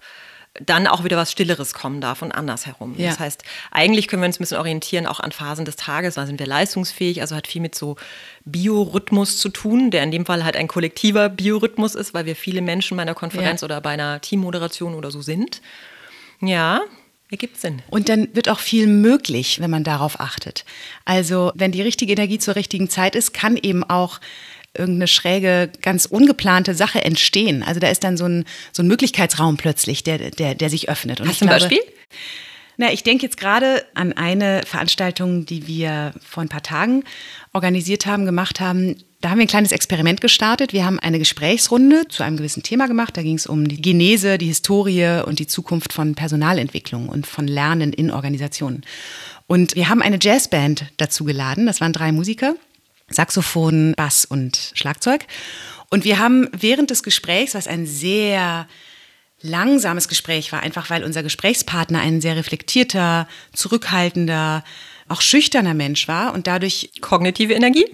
[0.61, 2.95] dann auch wieder was Stilleres kommen darf und andersherum.
[2.97, 3.09] Ja.
[3.09, 6.25] Das heißt, eigentlich können wir uns ein bisschen orientieren auch an Phasen des Tages, da
[6.25, 7.97] sind wir leistungsfähig, also hat viel mit so
[8.45, 12.61] Biorhythmus zu tun, der in dem Fall halt ein kollektiver Biorhythmus ist, weil wir viele
[12.61, 13.65] Menschen bei einer Konferenz ja.
[13.65, 15.61] oder bei einer Teammoderation oder so sind.
[16.41, 16.81] Ja,
[17.31, 17.81] Ergibt Sinn.
[17.89, 20.63] Und dann wird auch viel möglich, wenn man darauf achtet.
[21.05, 24.19] Also, wenn die richtige Energie zur richtigen Zeit ist, kann eben auch
[24.77, 27.63] irgendeine schräge, ganz ungeplante Sache entstehen.
[27.63, 31.21] Also da ist dann so ein, so ein Möglichkeitsraum plötzlich, der, der, der sich öffnet.
[31.21, 31.79] Und Hast du ein Beispiel?
[32.77, 37.03] Na, ich denke jetzt gerade an eine Veranstaltung, die wir vor ein paar Tagen
[37.53, 38.97] organisiert haben, gemacht haben.
[39.21, 40.73] Da haben wir ein kleines Experiment gestartet.
[40.73, 43.15] Wir haben eine Gesprächsrunde zu einem gewissen Thema gemacht.
[43.15, 47.47] Da ging es um die Genese, die Historie und die Zukunft von Personalentwicklung und von
[47.47, 48.83] Lernen in Organisationen.
[49.47, 51.65] Und wir haben eine Jazzband dazu geladen.
[51.65, 52.55] Das waren drei Musiker.
[53.09, 55.25] Saxophon, Bass und Schlagzeug.
[55.89, 58.67] Und wir haben während des Gesprächs, was ein sehr
[59.41, 64.63] langsames Gespräch war, einfach weil unser Gesprächspartner ein sehr reflektierter, zurückhaltender,
[65.07, 67.85] auch schüchterner Mensch war und dadurch kognitive Energie?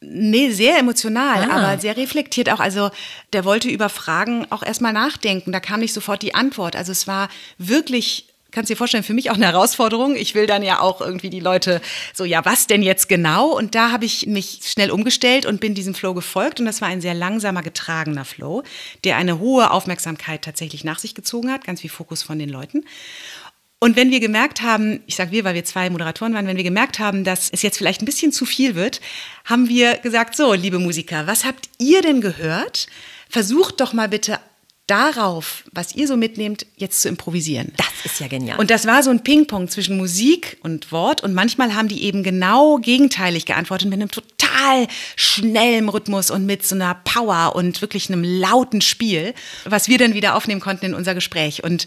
[0.00, 1.56] Nee, sehr emotional, ah.
[1.56, 2.60] aber sehr reflektiert auch.
[2.60, 2.90] Also
[3.32, 5.50] der wollte über Fragen auch erstmal nachdenken.
[5.50, 6.76] Da kam nicht sofort die Antwort.
[6.76, 7.28] Also es war
[7.58, 10.16] wirklich kannst dir vorstellen, für mich auch eine Herausforderung.
[10.16, 11.82] Ich will dann ja auch irgendwie die Leute
[12.14, 13.50] so, ja, was denn jetzt genau?
[13.50, 16.58] Und da habe ich mich schnell umgestellt und bin diesem Flow gefolgt.
[16.58, 18.62] Und das war ein sehr langsamer, getragener Flow,
[19.04, 22.84] der eine hohe Aufmerksamkeit tatsächlich nach sich gezogen hat, ganz viel Fokus von den Leuten.
[23.78, 26.64] Und wenn wir gemerkt haben, ich sage wir, weil wir zwei Moderatoren waren, wenn wir
[26.64, 29.02] gemerkt haben, dass es jetzt vielleicht ein bisschen zu viel wird,
[29.44, 32.86] haben wir gesagt, so, liebe Musiker, was habt ihr denn gehört?
[33.28, 34.38] Versucht doch mal bitte
[34.86, 37.72] darauf, was ihr so mitnehmt, jetzt zu improvisieren.
[37.76, 38.58] Das ist ja genial.
[38.58, 41.22] Und das war so ein Ping-Pong zwischen Musik und Wort.
[41.22, 46.64] Und manchmal haben die eben genau gegenteilig geantwortet, mit einem total schnellen Rhythmus und mit
[46.64, 50.94] so einer Power und wirklich einem lauten Spiel, was wir dann wieder aufnehmen konnten in
[50.94, 51.64] unser Gespräch.
[51.64, 51.86] Und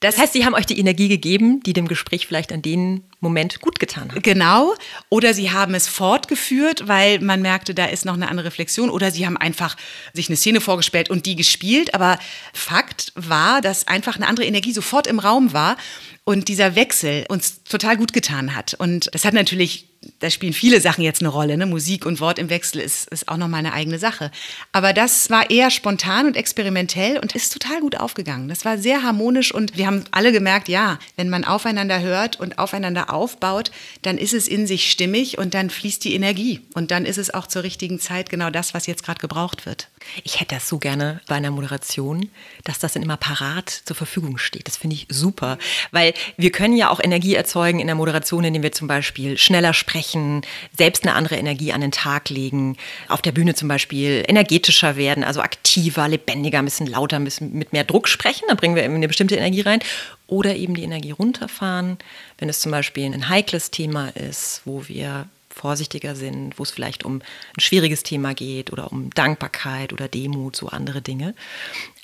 [0.00, 3.60] das heißt, sie haben euch die Energie gegeben, die dem Gespräch vielleicht an den Moment
[3.62, 4.22] gut getan hat.
[4.22, 4.74] Genau.
[5.08, 8.90] Oder sie haben es fortgeführt, weil man merkte, da ist noch eine andere Reflexion.
[8.90, 9.74] Oder sie haben einfach
[10.12, 11.94] sich eine Szene vorgestellt und die gespielt.
[11.94, 12.18] Aber
[12.52, 15.78] Fakt war, dass einfach eine andere Energie sofort im Raum war
[16.24, 18.74] und dieser Wechsel uns total gut getan hat.
[18.74, 19.86] Und das hat natürlich
[20.20, 21.56] da spielen viele Sachen jetzt eine Rolle.
[21.56, 21.66] Ne?
[21.66, 24.30] Musik und Wort im Wechsel ist, ist auch nochmal eine eigene Sache.
[24.72, 28.48] Aber das war eher spontan und experimentell und ist total gut aufgegangen.
[28.48, 32.58] Das war sehr harmonisch und wir haben alle gemerkt, ja, wenn man aufeinander hört und
[32.58, 33.70] aufeinander aufbaut,
[34.02, 36.60] dann ist es in sich stimmig und dann fließt die Energie.
[36.74, 39.88] Und dann ist es auch zur richtigen Zeit genau das, was jetzt gerade gebraucht wird.
[40.24, 42.30] Ich hätte das so gerne bei einer Moderation,
[42.64, 44.66] dass das dann immer parat zur Verfügung steht.
[44.66, 45.58] Das finde ich super,
[45.90, 49.74] weil wir können ja auch Energie erzeugen in der Moderation, indem wir zum Beispiel schneller
[49.74, 50.42] sprechen,
[50.76, 52.76] selbst eine andere Energie an den Tag legen,
[53.08, 57.52] auf der Bühne zum Beispiel energetischer werden, also aktiver, lebendiger, ein bisschen lauter, ein bisschen
[57.52, 58.44] mit mehr Druck sprechen.
[58.48, 59.80] Dann bringen wir eben eine bestimmte Energie rein.
[60.28, 61.98] Oder eben die Energie runterfahren,
[62.38, 67.04] wenn es zum Beispiel ein heikles Thema ist, wo wir vorsichtiger sind, wo es vielleicht
[67.04, 71.34] um ein schwieriges Thema geht oder um Dankbarkeit oder Demut, so andere Dinge.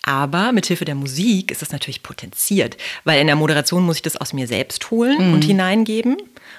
[0.04, 4.02] Aber mit Hilfe der Musik ist das natürlich potenziert, weil in der Moderation muss ich
[4.02, 5.34] das aus mir selbst holen mhm.
[5.34, 6.16] und hineingeben.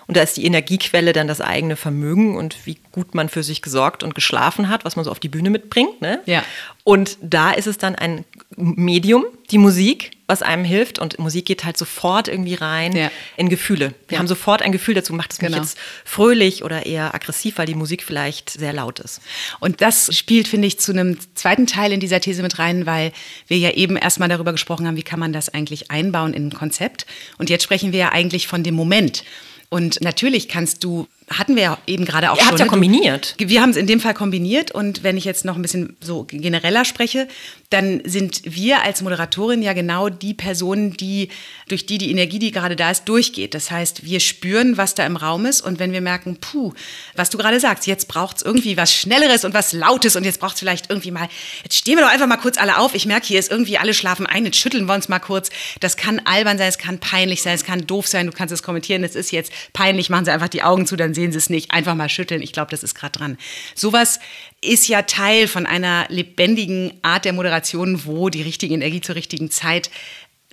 [0.07, 3.61] Und da ist die Energiequelle dann das eigene Vermögen und wie gut man für sich
[3.61, 6.01] gesorgt und geschlafen hat, was man so auf die Bühne mitbringt.
[6.01, 6.21] Ne?
[6.25, 6.43] Ja.
[6.85, 8.25] Und da ist es dann ein
[8.57, 10.99] Medium, die Musik, was einem hilft.
[10.99, 13.09] Und Musik geht halt sofort irgendwie rein ja.
[13.37, 13.93] in Gefühle.
[14.09, 14.19] Wir ja.
[14.19, 15.51] haben sofort ein Gefühl dazu, macht es genau.
[15.51, 19.21] mich jetzt fröhlich oder eher aggressiv, weil die Musik vielleicht sehr laut ist.
[19.61, 23.13] Und das spielt, finde ich, zu einem zweiten Teil in dieser These mit rein, weil
[23.47, 26.53] wir ja eben erstmal darüber gesprochen haben, wie kann man das eigentlich einbauen in ein
[26.53, 27.05] Konzept.
[27.37, 29.23] Und jetzt sprechen wir ja eigentlich von dem Moment.
[29.69, 32.51] Und natürlich kannst du hatten wir ja eben gerade auch Ihr schon.
[32.51, 32.69] Habt ja ne?
[32.71, 33.35] kombiniert.
[33.37, 36.25] wir haben es in dem Fall kombiniert und wenn ich jetzt noch ein bisschen so
[36.29, 37.27] genereller spreche,
[37.69, 41.29] dann sind wir als Moderatorin ja genau die Personen, die
[41.67, 43.53] durch die die Energie, die gerade da ist, durchgeht.
[43.53, 46.73] Das heißt, wir spüren, was da im Raum ist und wenn wir merken, puh,
[47.15, 50.39] was du gerade sagst, jetzt braucht es irgendwie was Schnelleres und was Lautes und jetzt
[50.39, 51.27] braucht es vielleicht irgendwie mal,
[51.63, 52.93] jetzt stehen wir doch einfach mal kurz alle auf.
[52.93, 55.49] Ich merke, hier ist irgendwie, alle schlafen ein, jetzt schütteln wir uns mal kurz.
[55.79, 58.61] Das kann albern sein, es kann peinlich sein, es kann doof sein, du kannst es
[58.61, 61.49] kommentieren, es ist jetzt peinlich, machen sie einfach die Augen zu, dann sehen sie es
[61.49, 61.71] nicht.
[61.71, 63.37] Einfach mal schütteln, ich glaube, das ist gerade dran.
[63.75, 64.19] Sowas
[64.61, 69.51] ist ja Teil von einer lebendigen Art der Moderation, wo die richtige Energie zur richtigen
[69.51, 69.89] Zeit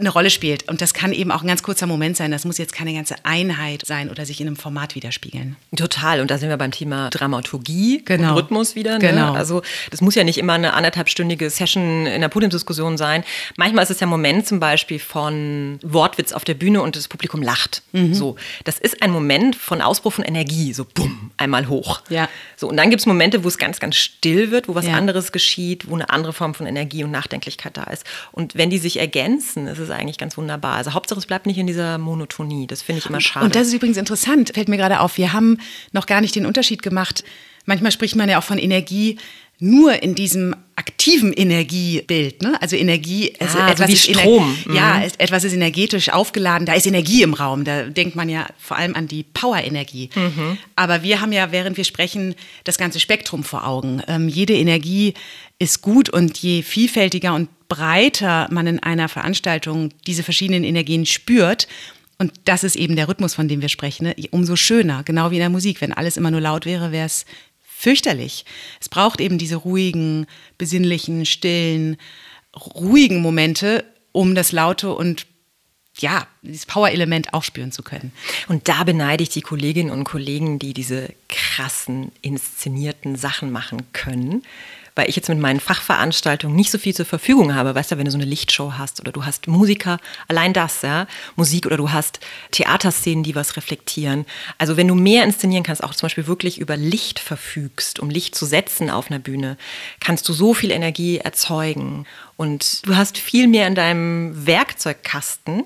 [0.00, 0.68] eine Rolle spielt.
[0.68, 2.30] Und das kann eben auch ein ganz kurzer Moment sein.
[2.30, 5.56] Das muss jetzt keine ganze Einheit sein oder sich in einem Format widerspiegeln.
[5.76, 6.20] Total.
[6.20, 8.30] Und da sind wir beim Thema Dramaturgie genau.
[8.30, 8.98] und Rhythmus wieder.
[8.98, 9.10] Ne?
[9.10, 9.32] Genau.
[9.32, 13.24] Also das muss ja nicht immer eine anderthalbstündige Session in der Podiumsdiskussion sein.
[13.56, 17.08] Manchmal ist es ja ein Moment zum Beispiel von Wortwitz auf der Bühne und das
[17.08, 17.82] Publikum lacht.
[17.92, 18.14] Mhm.
[18.14, 20.72] So, das ist ein Moment von Ausbruch von Energie.
[20.72, 22.02] So bumm, einmal hoch.
[22.08, 22.28] Ja.
[22.56, 24.94] So, und dann gibt es Momente, wo es ganz, ganz still wird, wo was ja.
[24.94, 28.04] anderes geschieht, wo eine andere Form von Energie und Nachdenklichkeit da ist.
[28.32, 30.74] Und wenn die sich ergänzen, ist es ist eigentlich ganz wunderbar.
[30.74, 32.66] Also Hauptsache, es bleibt nicht in dieser Monotonie.
[32.66, 33.44] Das finde ich immer schade.
[33.44, 35.16] Und das ist übrigens interessant, fällt mir gerade auf.
[35.16, 35.58] Wir haben
[35.92, 37.24] noch gar nicht den Unterschied gemacht.
[37.66, 39.18] Manchmal spricht man ja auch von Energie
[39.60, 42.42] nur in diesem aktiven Energiebild.
[42.42, 42.60] Ne?
[42.62, 44.56] Also Energie, also ah, etwas wie ist Strom.
[44.64, 44.74] Mhm.
[44.74, 47.64] Ja, etwas ist energetisch aufgeladen, da ist Energie im Raum.
[47.64, 50.08] Da denkt man ja vor allem an die Power-Energie.
[50.14, 50.56] Mhm.
[50.76, 54.02] Aber wir haben ja, während wir sprechen, das ganze Spektrum vor Augen.
[54.08, 55.12] Ähm, jede Energie
[55.58, 61.68] ist gut und je vielfältiger und breiter man in einer Veranstaltung diese verschiedenen Energien spürt,
[62.20, 64.14] und das ist eben der Rhythmus, von dem wir sprechen, ne?
[64.30, 65.80] umso schöner, genau wie in der Musik.
[65.80, 67.24] Wenn alles immer nur laut wäre, wäre es
[67.80, 68.44] fürchterlich.
[68.80, 70.26] Es braucht eben diese ruhigen,
[70.58, 71.96] besinnlichen, stillen,
[72.54, 75.26] ruhigen Momente, um das Laute und
[75.98, 78.12] ja, dieses Power-Element auch spüren zu können.
[78.48, 84.42] Und da beneide ich die Kolleginnen und Kollegen, die diese krassen, inszenierten Sachen machen können
[84.94, 87.74] weil ich jetzt mit meinen Fachveranstaltungen nicht so viel zur Verfügung habe.
[87.74, 89.98] Weißt du, wenn du so eine Lichtshow hast oder du hast Musiker,
[90.28, 94.26] allein das, ja, Musik oder du hast Theaterszenen, die was reflektieren.
[94.58, 98.34] Also wenn du mehr inszenieren kannst, auch zum Beispiel wirklich über Licht verfügst, um Licht
[98.34, 99.56] zu setzen auf einer Bühne,
[100.00, 102.06] kannst du so viel Energie erzeugen.
[102.36, 105.64] Und du hast viel mehr in deinem Werkzeugkasten,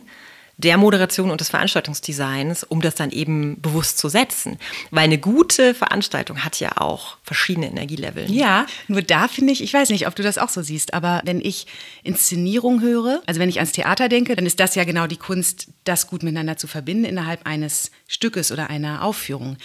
[0.57, 4.59] der Moderation und des Veranstaltungsdesigns, um das dann eben bewusst zu setzen.
[4.90, 8.31] Weil eine gute Veranstaltung hat ja auch verschiedene Energielevel.
[8.31, 11.23] Ja, nur da finde ich, ich weiß nicht, ob du das auch so siehst, aber
[11.25, 11.67] wenn ich
[12.03, 15.69] Inszenierung höre, also wenn ich ans Theater denke, dann ist das ja genau die Kunst,
[15.85, 19.57] das gut miteinander zu verbinden innerhalb eines Stückes oder einer Aufführung.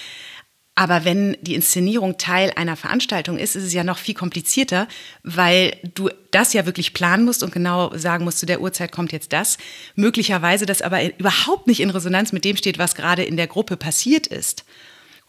[0.79, 4.87] Aber wenn die Inszenierung Teil einer Veranstaltung ist, ist es ja noch viel komplizierter,
[5.23, 9.11] weil du das ja wirklich planen musst und genau sagen musst, zu der Uhrzeit kommt
[9.11, 9.57] jetzt das.
[9.95, 13.75] Möglicherweise das aber überhaupt nicht in Resonanz mit dem steht, was gerade in der Gruppe
[13.75, 14.63] passiert ist.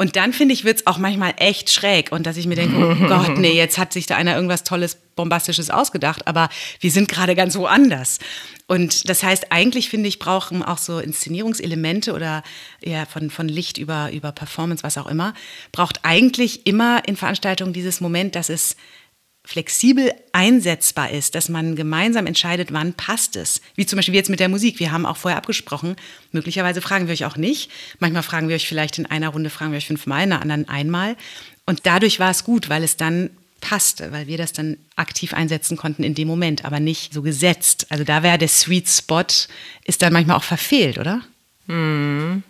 [0.01, 2.75] Und dann finde ich, wird es auch manchmal echt schräg und dass ich mir denke,
[2.75, 6.49] oh Gott, nee, jetzt hat sich da einer irgendwas Tolles, Bombastisches ausgedacht, aber
[6.81, 8.19] wir sind gerade ganz woanders.
[8.67, 12.43] Und das heißt, eigentlich finde ich, brauchen auch so Inszenierungselemente oder
[12.81, 15.35] eher von, von Licht über, über Performance, was auch immer,
[15.71, 18.77] braucht eigentlich immer in Veranstaltungen dieses Moment, dass es
[19.45, 23.61] flexibel einsetzbar ist, dass man gemeinsam entscheidet, wann passt es.
[23.75, 24.79] Wie zum Beispiel jetzt mit der Musik.
[24.79, 25.97] Wir haben auch vorher abgesprochen,
[26.33, 27.71] möglicherweise fragen wir euch auch nicht.
[27.99, 30.69] Manchmal fragen wir euch vielleicht in einer Runde, fragen wir euch fünfmal, in der anderen
[30.69, 31.17] einmal.
[31.67, 35.77] Und dadurch war es gut, weil es dann passte, weil wir das dann aktiv einsetzen
[35.77, 37.87] konnten in dem Moment, aber nicht so gesetzt.
[37.91, 39.25] Also da wäre der Sweet Spot,
[39.85, 41.23] ist dann manchmal auch verfehlt, oder?
[41.67, 42.43] Hm.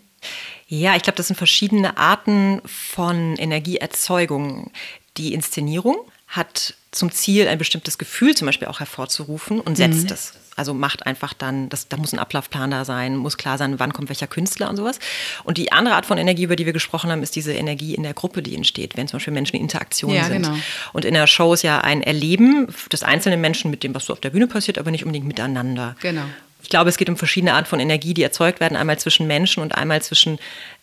[0.68, 4.70] Ja, ich glaube, das sind verschiedene Arten von Energieerzeugung.
[5.16, 5.96] Die Inszenierung
[6.30, 10.14] hat zum Ziel, ein bestimmtes Gefühl zum Beispiel auch hervorzurufen und setzt mhm.
[10.14, 10.32] es.
[10.56, 13.92] Also macht einfach dann, das, da muss ein Ablaufplan da sein, muss klar sein, wann
[13.92, 14.98] kommt welcher Künstler und sowas.
[15.44, 18.02] Und die andere Art von Energie, über die wir gesprochen haben, ist diese Energie in
[18.02, 20.42] der Gruppe, die entsteht, wenn zum Beispiel Menschen in Interaktion ja, sind.
[20.42, 20.56] Genau.
[20.92, 24.12] Und in der Show ist ja ein Erleben des einzelnen Menschen mit dem, was so
[24.12, 25.96] auf der Bühne passiert, aber nicht unbedingt miteinander.
[26.00, 26.24] Genau.
[26.62, 29.62] Ich glaube, es geht um verschiedene Arten von Energie, die erzeugt werden, einmal zwischen Menschen
[29.62, 30.38] und einmal zwischen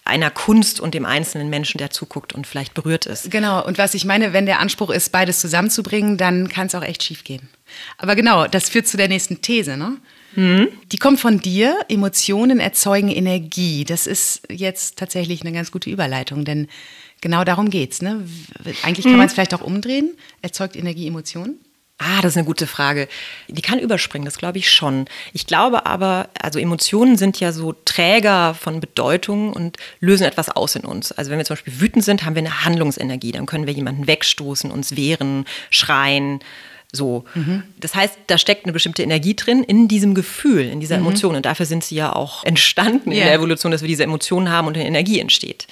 [0.08, 3.30] einer Kunst und dem einzelnen Menschen, der zuguckt und vielleicht berührt ist.
[3.30, 6.84] Genau, und was ich meine, wenn der Anspruch ist, beides zusammenzubringen, dann kann es auch
[6.84, 7.50] echt schief gehen.
[7.98, 9.98] Aber genau, das führt zu der nächsten These, ne?
[10.36, 10.68] Mhm.
[10.92, 11.80] Die kommt von dir.
[11.90, 13.86] Emotionen erzeugen Energie.
[13.86, 16.68] Das ist jetzt tatsächlich eine ganz gute Überleitung, denn
[17.22, 18.02] genau darum geht's.
[18.02, 18.28] Ne?
[18.84, 19.18] Eigentlich kann mhm.
[19.20, 20.16] man es vielleicht auch umdrehen.
[20.42, 21.60] Erzeugt Energie Emotionen?
[22.00, 23.08] Ah, das ist eine gute Frage.
[23.48, 25.06] Die kann überspringen, das glaube ich schon.
[25.34, 30.76] Ich glaube aber, also Emotionen sind ja so Träger von Bedeutung und lösen etwas aus
[30.76, 31.12] in uns.
[31.12, 33.32] Also wenn wir zum Beispiel wütend sind, haben wir eine Handlungsenergie.
[33.32, 36.40] Dann können wir jemanden wegstoßen, uns wehren, schreien.
[36.92, 37.26] So.
[37.34, 37.64] Mhm.
[37.80, 41.08] Das heißt, da steckt eine bestimmte Energie drin in diesem Gefühl, in dieser mhm.
[41.08, 41.36] Emotion.
[41.36, 43.22] Und dafür sind sie ja auch entstanden yeah.
[43.22, 45.66] in der Evolution, dass wir diese Emotionen haben und eine Energie entsteht.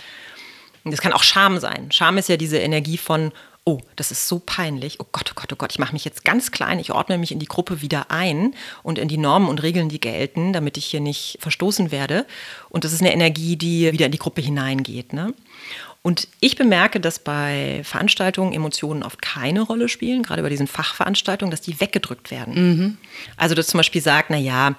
[0.83, 1.91] Und das kann auch Scham sein.
[1.91, 3.31] Scham ist ja diese Energie von,
[3.65, 6.23] oh, das ist so peinlich, oh Gott, oh Gott, oh Gott, ich mache mich jetzt
[6.23, 9.63] ganz klein, ich ordne mich in die Gruppe wieder ein und in die Normen und
[9.63, 12.28] Regeln, die gelten, damit ich hier nicht verstoßen werde.
[12.69, 15.13] Und das ist eine Energie, die wieder in die Gruppe hineingeht.
[15.13, 15.34] Ne?
[16.04, 21.49] Und ich bemerke, dass bei Veranstaltungen Emotionen oft keine Rolle spielen, gerade bei diesen Fachveranstaltungen,
[21.49, 22.54] dass die weggedrückt werden.
[22.54, 22.97] Mhm.
[23.38, 24.75] Also, dass zum Beispiel sagt, na ja,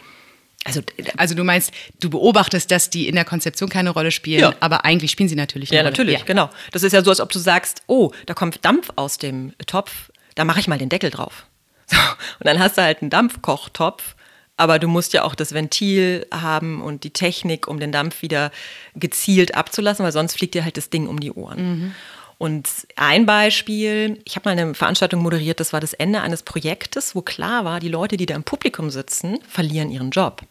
[0.67, 0.81] also,
[1.17, 4.55] also du meinst, du beobachtest, dass die in der Konzeption keine Rolle spielen, ja.
[4.61, 5.91] aber eigentlich spielen sie natürlich eine ja, Rolle.
[5.93, 6.51] Natürlich, ja, natürlich, genau.
[6.73, 10.11] Das ist ja so, als ob du sagst, oh, da kommt Dampf aus dem Topf,
[10.35, 11.47] da mache ich mal den Deckel drauf.
[11.89, 11.97] So,
[12.41, 14.17] und dann hast du halt einen Dampfkochtopf,
[14.57, 18.51] aber du musst ja auch das Ventil haben und die Technik, um den Dampf wieder
[18.97, 21.59] gezielt abzulassen, weil sonst fliegt dir halt das Ding um die Ohren.
[21.61, 21.95] Mhm.
[22.39, 27.15] Und ein Beispiel, ich habe mal eine Veranstaltung moderiert, das war das Ende eines Projektes,
[27.15, 30.43] wo klar war, die Leute, die da im Publikum sitzen, verlieren ihren Job.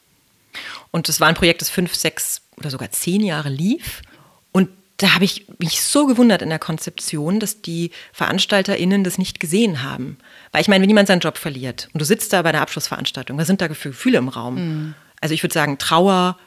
[0.91, 4.02] Und das war ein Projekt, das fünf, sechs oder sogar zehn Jahre lief.
[4.52, 9.39] Und da habe ich mich so gewundert in der Konzeption, dass die VeranstalterInnen das nicht
[9.39, 10.18] gesehen haben.
[10.52, 13.38] Weil ich meine, wenn jemand seinen Job verliert und du sitzt da bei der Abschlussveranstaltung,
[13.38, 14.56] was sind da Gefühle im Raum?
[14.56, 14.96] Mhm.
[15.20, 16.38] Also ich würde sagen, Trauer,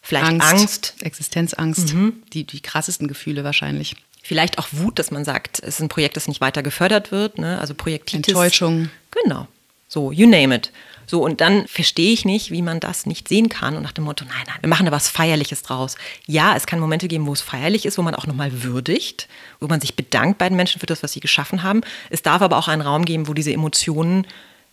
[0.00, 0.46] vielleicht Angst.
[0.46, 0.94] Angst.
[1.00, 1.94] Existenzangst.
[1.94, 2.22] Mhm.
[2.32, 3.96] Die, die krassesten Gefühle wahrscheinlich.
[4.22, 7.38] Vielleicht auch Wut, dass man sagt, es ist ein Projekt, das nicht weiter gefördert wird.
[7.38, 7.58] Ne?
[7.58, 8.28] Also Projektitis.
[8.28, 8.90] Enttäuschung.
[9.10, 9.46] Genau.
[9.88, 10.72] So, you name it.
[11.10, 14.04] So, und dann verstehe ich nicht, wie man das nicht sehen kann und nach dem
[14.04, 15.96] Motto, nein, nein, wir machen da was Feierliches draus.
[16.28, 19.26] Ja, es kann Momente geben, wo es feierlich ist, wo man auch nochmal würdigt,
[19.58, 21.80] wo man sich bedankt bei den Menschen für das, was sie geschaffen haben.
[22.10, 24.24] Es darf aber auch einen Raum geben, wo diese Emotionen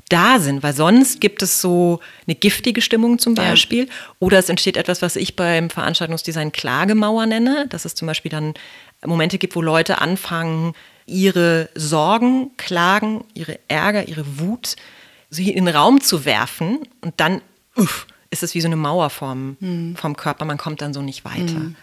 [0.09, 3.93] da sind, weil sonst gibt es so eine giftige Stimmung zum Beispiel ja.
[4.19, 8.53] oder es entsteht etwas, was ich beim Veranstaltungsdesign Klagemauer nenne, dass es zum Beispiel dann
[9.03, 10.75] Momente gibt, wo Leute anfangen,
[11.07, 14.75] ihre Sorgen, Klagen, ihre Ärger, ihre Wut
[15.29, 17.41] sie in den Raum zu werfen und dann
[17.75, 19.95] uff, ist es wie so eine Mauer vom, mhm.
[19.95, 21.59] vom Körper, man kommt dann so nicht weiter.
[21.59, 21.75] Mhm.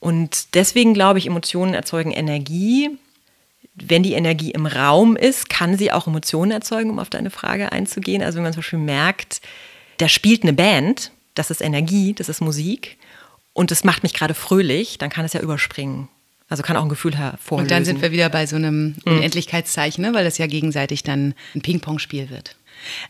[0.00, 2.90] Und deswegen glaube ich, Emotionen erzeugen Energie.
[3.74, 7.72] Wenn die Energie im Raum ist, kann sie auch Emotionen erzeugen, um auf deine Frage
[7.72, 8.22] einzugehen.
[8.22, 9.40] Also wenn man zum Beispiel merkt,
[9.96, 12.98] da spielt eine Band, das ist Energie, das ist Musik
[13.52, 16.08] und das macht mich gerade fröhlich, dann kann es ja überspringen.
[16.48, 17.64] Also kann auch ein Gefühl hervorlösen.
[17.64, 19.12] Und dann sind wir wieder bei so einem mhm.
[19.12, 20.12] Unendlichkeitszeichen, ne?
[20.12, 22.56] weil das ja gegenseitig dann ein Ping-Pong-Spiel wird.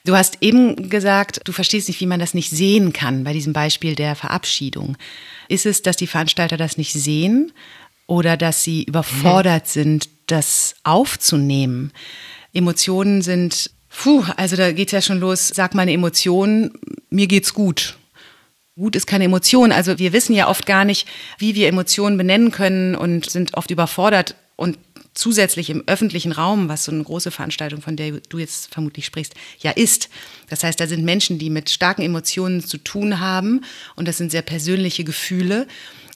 [0.05, 3.53] Du hast eben gesagt, du verstehst nicht, wie man das nicht sehen kann bei diesem
[3.53, 4.97] Beispiel der Verabschiedung.
[5.49, 7.53] Ist es, dass die Veranstalter das nicht sehen
[8.07, 11.93] oder dass sie überfordert sind, das aufzunehmen?
[12.53, 16.73] Emotionen sind, puh, also da geht es ja schon los, sag mal eine Emotion,
[17.11, 17.97] mir geht's gut.
[18.77, 19.71] Gut ist keine Emotion.
[19.71, 21.07] Also wir wissen ja oft gar nicht,
[21.39, 24.79] wie wir Emotionen benennen können und sind oft überfordert und
[25.15, 29.35] zusätzlich im öffentlichen Raum, was so eine große Veranstaltung, von der du jetzt vermutlich sprichst,
[29.61, 30.09] ja ist.
[30.49, 33.63] Das heißt, da sind Menschen, die mit starken Emotionen zu tun haben
[33.97, 35.67] und das sind sehr persönliche Gefühle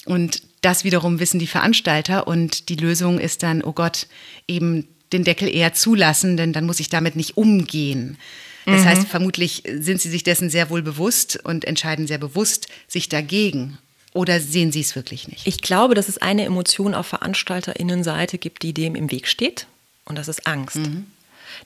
[0.04, 4.08] und das wiederum wissen die Veranstalter und die Lösung ist dann, oh Gott,
[4.48, 8.18] eben den Deckel eher zulassen, denn dann muss ich damit nicht umgehen.
[8.66, 8.84] Das mhm.
[8.84, 13.78] heißt, vermutlich sind sie sich dessen sehr wohl bewusst und entscheiden sehr bewusst sich dagegen.
[14.14, 15.46] Oder sehen Sie es wirklich nicht?
[15.46, 19.66] Ich glaube, dass es eine Emotion auf VeranstalterInnenseite gibt, die dem im Weg steht.
[20.04, 20.76] Und das ist Angst.
[20.76, 21.06] Mhm.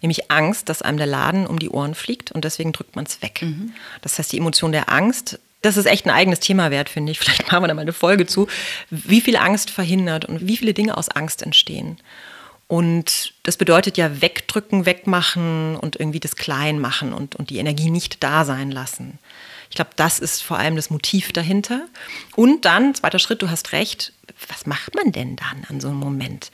[0.00, 3.22] Nämlich Angst, dass einem der Laden um die Ohren fliegt und deswegen drückt man es
[3.22, 3.40] weg.
[3.42, 3.72] Mhm.
[4.00, 7.18] Das heißt, die Emotion der Angst, das ist echt ein eigenes Thema wert, finde ich.
[7.20, 8.48] Vielleicht machen wir da mal eine Folge zu,
[8.90, 11.98] wie viel Angst verhindert und wie viele Dinge aus Angst entstehen.
[12.68, 17.90] Und das bedeutet ja wegdrücken, wegmachen und irgendwie das klein machen und, und die Energie
[17.90, 19.18] nicht da sein lassen.
[19.72, 21.87] Ich glaube, das ist vor allem das Motiv dahinter.
[22.37, 24.12] Und dann, zweiter Schritt, du hast recht,
[24.46, 26.52] was macht man denn dann an so einem Moment?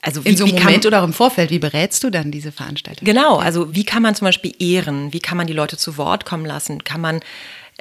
[0.00, 2.52] Also wie, In so einem Moment oder auch im Vorfeld, wie berätst du dann diese
[2.52, 3.04] Veranstaltung?
[3.04, 5.12] Genau, also wie kann man zum Beispiel ehren?
[5.12, 6.84] Wie kann man die Leute zu Wort kommen lassen?
[6.84, 7.18] Kann man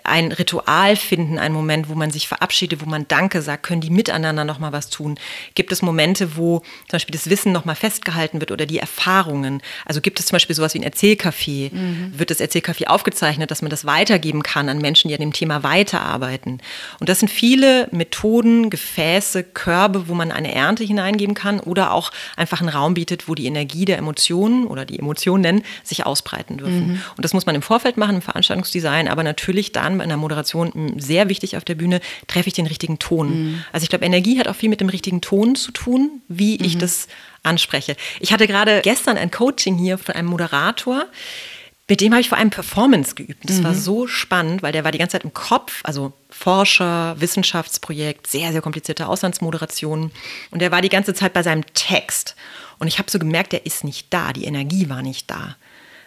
[0.04, 3.90] ein Ritual finden, einen Moment, wo man sich verabschiedet, wo man Danke sagt, können die
[3.90, 5.20] miteinander nochmal was tun?
[5.56, 9.62] Gibt es Momente, wo zum Beispiel das Wissen nochmal festgehalten wird oder die Erfahrungen?
[9.86, 11.74] Also gibt es zum Beispiel sowas wie ein Erzählcafé?
[11.74, 12.14] Mhm.
[12.18, 15.64] Wird das Erzählcafé aufgezeichnet, dass man das weitergeben kann an Menschen, die an dem Thema
[15.64, 16.62] weiterarbeiten?
[17.00, 22.12] Und das sind viele Methoden, Gefäße, Körbe, wo man eine Ernte hineingeben kann oder auch
[22.36, 26.94] einfach einen Raum bietet, wo die Energie der Emotionen oder die Emotionen sich ausbreiten dürfen.
[26.94, 27.02] Mhm.
[27.16, 30.94] Und das muss man im Vorfeld machen, im Veranstaltungsdesign, aber natürlich dann in der Moderation
[30.98, 33.30] sehr wichtig auf der Bühne, treffe ich den richtigen Ton.
[33.30, 33.66] Mhm.
[33.72, 36.66] Also ich glaube, Energie hat auch viel mit dem richtigen Ton zu tun, wie mhm.
[36.66, 37.08] ich das
[37.44, 37.96] anspreche.
[38.20, 41.06] Ich hatte gerade gestern ein Coaching hier von einem Moderator,
[41.88, 43.50] mit dem habe ich vor allem Performance geübt.
[43.50, 43.64] Das mhm.
[43.66, 48.54] war so spannend, weil der war die ganze Zeit im Kopf, also Forscher, Wissenschaftsprojekt, sehr,
[48.54, 50.12] sehr komplizierte Auslandsmoderationen.
[50.52, 52.38] Und der war die ganze Zeit bei seinem Text.
[52.80, 55.58] Und ich habe so gemerkt, der ist nicht da, die Energie war nicht da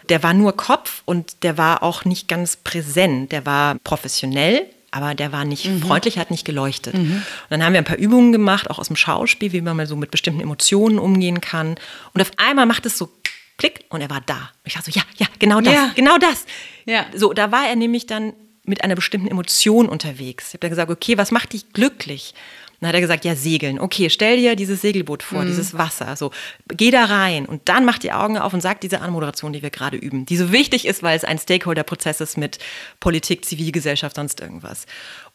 [0.09, 3.31] der war nur Kopf und der war auch nicht ganz präsent.
[3.31, 5.81] Der war professionell, aber der war nicht mhm.
[5.81, 6.93] freundlich, hat nicht geleuchtet.
[6.93, 7.15] Mhm.
[7.15, 9.87] Und dann haben wir ein paar Übungen gemacht, auch aus dem Schauspiel, wie man mal
[9.87, 11.75] so mit bestimmten Emotionen umgehen kann.
[12.13, 13.09] Und auf einmal macht es so
[13.57, 14.51] Klick und er war da.
[14.65, 15.91] Ich dachte so, ja, ja, genau das, ja.
[15.95, 16.45] genau das.
[16.85, 17.05] Ja.
[17.15, 18.33] So, da war er nämlich dann
[18.65, 20.47] mit einer bestimmten Emotion unterwegs.
[20.47, 22.33] Ich habe dann gesagt, okay, was macht dich glücklich?
[22.79, 23.79] Dann hat er gesagt, ja, segeln.
[23.79, 25.47] Okay, stell dir dieses Segelboot vor, mhm.
[25.47, 26.15] dieses Wasser.
[26.15, 26.31] So,
[26.67, 29.69] geh da rein und dann mach die Augen auf und sag diese Anmoderation, die wir
[29.69, 32.59] gerade üben, die so wichtig ist, weil es ein Stakeholder-Prozess ist mit
[32.99, 34.85] Politik, Zivilgesellschaft, sonst irgendwas.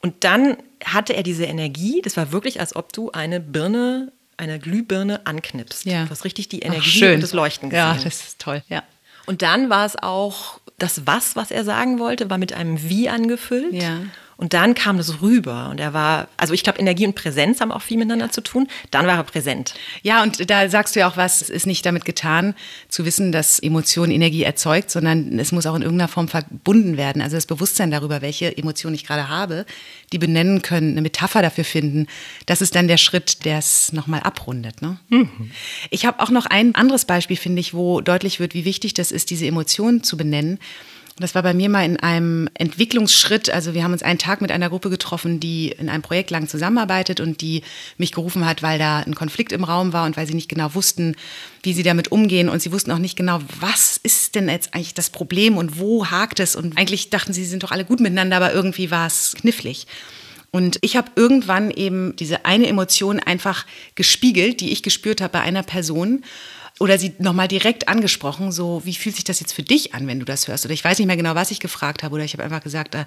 [0.03, 4.59] Und dann hatte er diese Energie, das war wirklich, als ob du eine Birne, eine
[4.59, 5.85] Glühbirne anknipst.
[5.85, 6.05] Ja.
[6.05, 7.85] Du hast richtig die Energie Ach, und das Leuchten gesehen.
[7.85, 8.83] Ja, das ist toll, ja.
[9.26, 13.09] Und dann war es auch das Was, was er sagen wollte, war mit einem Wie
[13.09, 13.74] angefüllt.
[13.74, 14.00] Ja.
[14.40, 17.70] Und dann kam das rüber und er war, also ich glaube, Energie und Präsenz haben
[17.70, 18.68] auch viel miteinander zu tun.
[18.90, 19.74] Dann war er präsent.
[20.00, 22.55] Ja, und da sagst du ja auch was, es ist nicht damit getan,
[22.88, 27.20] zu wissen, dass Emotion Energie erzeugt, sondern es muss auch in irgendeiner Form verbunden werden.
[27.20, 29.66] Also das Bewusstsein darüber, welche Emotion ich gerade habe,
[30.11, 32.07] die benennen können, eine Metapher dafür finden.
[32.46, 34.81] Das ist dann der Schritt, der es nochmal abrundet.
[34.81, 34.98] Ne?
[35.11, 35.50] Mhm.
[35.90, 39.12] Ich habe auch noch ein anderes Beispiel, finde ich, wo deutlich wird, wie wichtig das
[39.12, 40.59] ist, diese Emotionen zu benennen.
[41.20, 43.50] Das war bei mir mal in einem Entwicklungsschritt.
[43.50, 46.48] Also wir haben uns einen Tag mit einer Gruppe getroffen, die in einem Projekt lang
[46.48, 47.62] zusammenarbeitet und die
[47.98, 50.74] mich gerufen hat, weil da ein Konflikt im Raum war und weil sie nicht genau
[50.74, 51.14] wussten,
[51.62, 52.48] wie sie damit umgehen.
[52.48, 56.06] Und sie wussten auch nicht genau, was ist denn jetzt eigentlich das Problem und wo
[56.06, 56.56] hakt es.
[56.56, 59.87] Und eigentlich dachten sie, sie sind doch alle gut miteinander, aber irgendwie war es knifflig.
[60.52, 65.40] Und ich habe irgendwann eben diese eine Emotion einfach gespiegelt, die ich gespürt habe bei
[65.42, 66.24] einer Person
[66.81, 70.19] oder sie nochmal direkt angesprochen, so wie fühlt sich das jetzt für dich an, wenn
[70.19, 70.64] du das hörst?
[70.64, 72.14] Oder ich weiß nicht mehr genau, was ich gefragt habe.
[72.14, 73.05] Oder ich habe einfach gesagt, äh,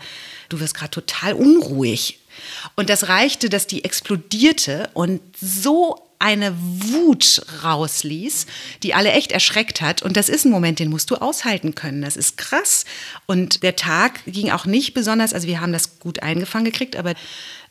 [0.47, 2.19] du wirst gerade total unruhig.
[2.75, 8.45] Und das reichte, dass die explodierte und so eine Wut rausließ,
[8.83, 10.03] die alle echt erschreckt hat.
[10.03, 12.03] Und das ist ein Moment, den musst du aushalten können.
[12.03, 12.85] Das ist krass.
[13.25, 17.15] Und der Tag ging auch nicht besonders, also wir haben das gut eingefangen gekriegt, aber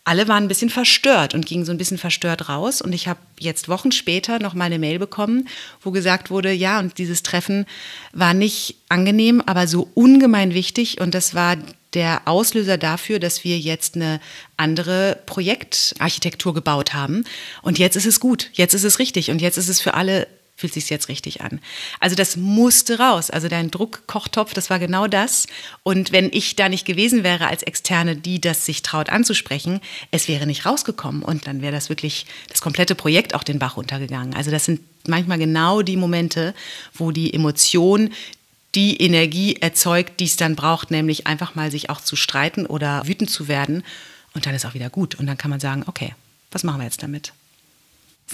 [0.04, 2.82] alle waren ein bisschen verstört und gingen so ein bisschen verstört raus.
[2.82, 5.48] Und ich habe jetzt Wochen später noch mal eine Mail bekommen,
[5.80, 7.66] wo gesagt wurde, ja, und dieses Treffen
[8.12, 11.00] war nicht angenehm, aber so ungemein wichtig.
[11.00, 11.56] Und das war
[11.94, 14.20] der Auslöser dafür, dass wir jetzt eine
[14.56, 17.24] andere Projektarchitektur gebaut haben.
[17.62, 20.26] Und jetzt ist es gut, jetzt ist es richtig und jetzt ist es für alle
[20.56, 21.60] fühlt sich jetzt richtig an.
[21.98, 23.30] Also das musste raus.
[23.30, 25.46] Also dein Druckkochtopf, das war genau das.
[25.82, 30.28] Und wenn ich da nicht gewesen wäre als Externe, die das sich traut anzusprechen, es
[30.28, 31.22] wäre nicht rausgekommen.
[31.22, 34.34] Und dann wäre das wirklich das komplette Projekt auch den Bach runtergegangen.
[34.34, 36.54] Also das sind manchmal genau die Momente,
[36.94, 38.10] wo die Emotion
[38.74, 43.06] die Energie erzeugt, die es dann braucht, nämlich einfach mal sich auch zu streiten oder
[43.06, 43.82] wütend zu werden.
[44.34, 45.14] Und dann ist auch wieder gut.
[45.16, 46.14] Und dann kann man sagen, okay,
[46.50, 47.32] was machen wir jetzt damit?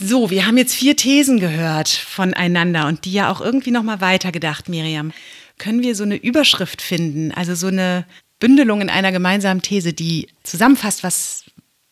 [0.00, 4.00] So, wir haben jetzt vier Thesen gehört voneinander und die ja auch irgendwie noch mal
[4.00, 5.12] weitergedacht, Miriam.
[5.58, 8.06] Können wir so eine Überschrift finden, also so eine
[8.38, 11.44] Bündelung in einer gemeinsamen These, die zusammenfasst, was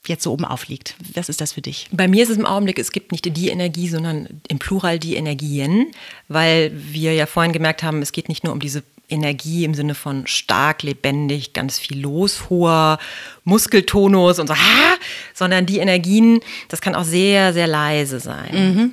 [0.07, 0.95] jetzt so oben aufliegt?
[1.15, 1.89] Was ist das für dich?
[1.91, 5.17] Bei mir ist es im Augenblick, es gibt nicht die Energie, sondern im Plural die
[5.17, 5.87] Energien,
[6.29, 9.95] weil wir ja vorhin gemerkt haben, es geht nicht nur um diese Energie im Sinne
[9.95, 12.99] von stark, lebendig, ganz viel los, hoher
[13.45, 14.95] Muskeltonus und so, ha,
[15.35, 18.51] sondern die Energien, das kann auch sehr, sehr leise sein.
[18.53, 18.93] Mhm.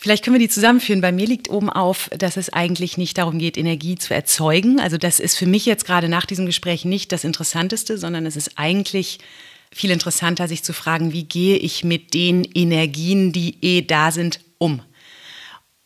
[0.00, 1.00] Vielleicht können wir die zusammenführen.
[1.00, 4.78] Bei mir liegt oben auf, dass es eigentlich nicht darum geht, Energie zu erzeugen.
[4.78, 8.36] Also das ist für mich jetzt gerade nach diesem Gespräch nicht das Interessanteste, sondern es
[8.36, 9.18] ist eigentlich
[9.72, 14.40] viel interessanter, sich zu fragen, wie gehe ich mit den Energien, die eh da sind,
[14.58, 14.82] um?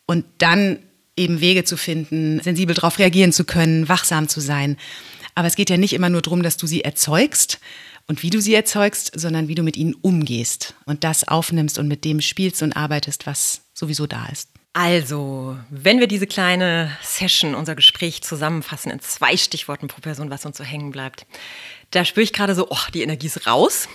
[0.07, 0.81] Und dann
[1.19, 4.77] eben Wege zu finden, sensibel darauf reagieren zu können, wachsam zu sein.
[5.35, 7.61] Aber es geht ja nicht immer nur darum, dass du sie erzeugst
[8.07, 11.89] und wie du sie erzeugst, sondern wie du mit ihnen umgehst und das aufnimmst und
[11.89, 14.49] mit dem spielst und arbeitest, was sowieso da ist.
[14.73, 20.47] Also, wenn wir diese kleine Session, unser Gespräch zusammenfassen in zwei Stichworten pro Person, was
[20.47, 21.27] uns so hängen bleibt,
[21.91, 23.89] da spüre ich gerade so, oh, die Energie ist raus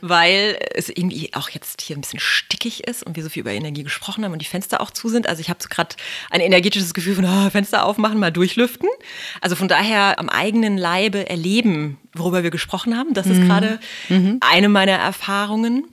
[0.00, 3.52] weil es irgendwie auch jetzt hier ein bisschen stickig ist und wir so viel über
[3.52, 5.28] Energie gesprochen haben und die Fenster auch zu sind.
[5.28, 5.96] Also ich habe so gerade
[6.30, 8.88] ein energetisches Gefühl von oh, Fenster aufmachen, mal durchlüften.
[9.40, 13.14] Also von daher am eigenen Leibe erleben, worüber wir gesprochen haben.
[13.14, 13.46] Das ist mhm.
[13.46, 14.38] gerade mhm.
[14.40, 15.84] eine meiner Erfahrungen.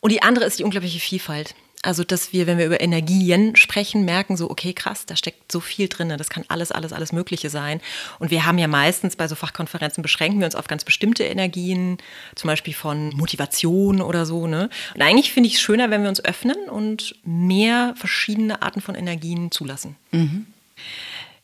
[0.00, 1.54] Und die andere ist die unglaubliche Vielfalt.
[1.82, 5.60] Also, dass wir, wenn wir über Energien sprechen, merken so, okay, krass, da steckt so
[5.60, 6.12] viel drin.
[6.18, 7.80] Das kann alles, alles, alles Mögliche sein.
[8.18, 11.96] Und wir haben ja meistens bei so Fachkonferenzen beschränken wir uns auf ganz bestimmte Energien,
[12.34, 14.46] zum Beispiel von Motivation oder so.
[14.46, 14.68] Ne?
[14.94, 18.94] Und eigentlich finde ich es schöner, wenn wir uns öffnen und mehr verschiedene Arten von
[18.94, 19.96] Energien zulassen.
[20.10, 20.46] Mhm.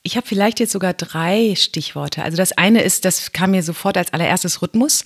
[0.03, 2.22] Ich habe vielleicht jetzt sogar drei Stichworte.
[2.22, 5.05] Also das eine ist, das kam mir sofort als allererstes Rhythmus.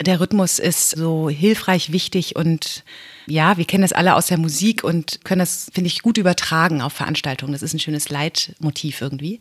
[0.00, 2.84] Der Rhythmus ist so hilfreich, wichtig und
[3.28, 6.82] ja, wir kennen das alle aus der Musik und können das, finde ich, gut übertragen
[6.82, 7.52] auf Veranstaltungen.
[7.52, 9.40] Das ist ein schönes Leitmotiv irgendwie.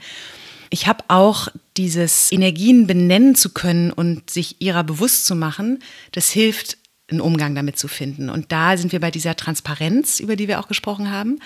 [0.69, 5.79] Ich habe auch dieses Energien benennen zu können und sich ihrer bewusst zu machen,
[6.11, 6.77] das hilft,
[7.09, 8.29] einen Umgang damit zu finden.
[8.29, 11.39] Und da sind wir bei dieser Transparenz, über die wir auch gesprochen haben.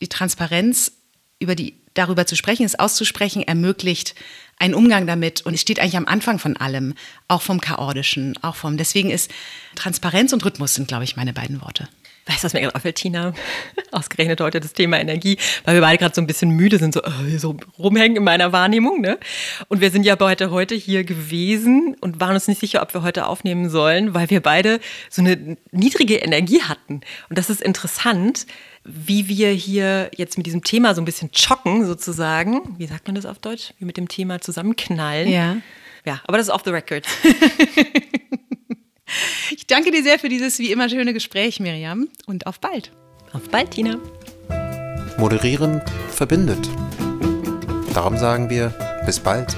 [0.00, 0.92] Die Transparenz,
[1.38, 4.14] über die darüber zu sprechen, es auszusprechen, ermöglicht
[4.58, 6.94] einen Umgang damit und es steht eigentlich am Anfang von allem,
[7.28, 8.76] auch vom Chaotischen, auch vom.
[8.76, 9.30] Deswegen ist
[9.74, 11.88] Transparenz und Rhythmus sind, glaube ich, meine beiden Worte.
[12.26, 13.34] Weißt du, was mir gerade auffällt, Tina?
[13.90, 17.02] Ausgerechnet heute das Thema Energie, weil wir beide gerade so ein bisschen müde sind, so,
[17.02, 19.02] äh, so rumhängen in meiner Wahrnehmung.
[19.02, 19.18] Ne?
[19.68, 23.02] Und wir sind ja heute, heute hier gewesen und waren uns nicht sicher, ob wir
[23.02, 27.02] heute aufnehmen sollen, weil wir beide so eine niedrige Energie hatten.
[27.28, 28.46] Und das ist interessant,
[28.84, 32.74] wie wir hier jetzt mit diesem Thema so ein bisschen chocken, sozusagen.
[32.78, 33.74] Wie sagt man das auf Deutsch?
[33.78, 35.28] Wie mit dem Thema zusammenknallen.
[35.28, 35.56] Ja.
[36.06, 37.06] Ja, aber das ist off the record.
[39.50, 42.08] ich danke dir sehr für dieses wie immer schöne Gespräch, Miriam.
[42.26, 42.92] Und auf bald.
[43.32, 43.98] Auf bald, Tina.
[45.18, 46.68] Moderieren verbindet.
[47.94, 48.74] Darum sagen wir
[49.06, 49.56] bis bald.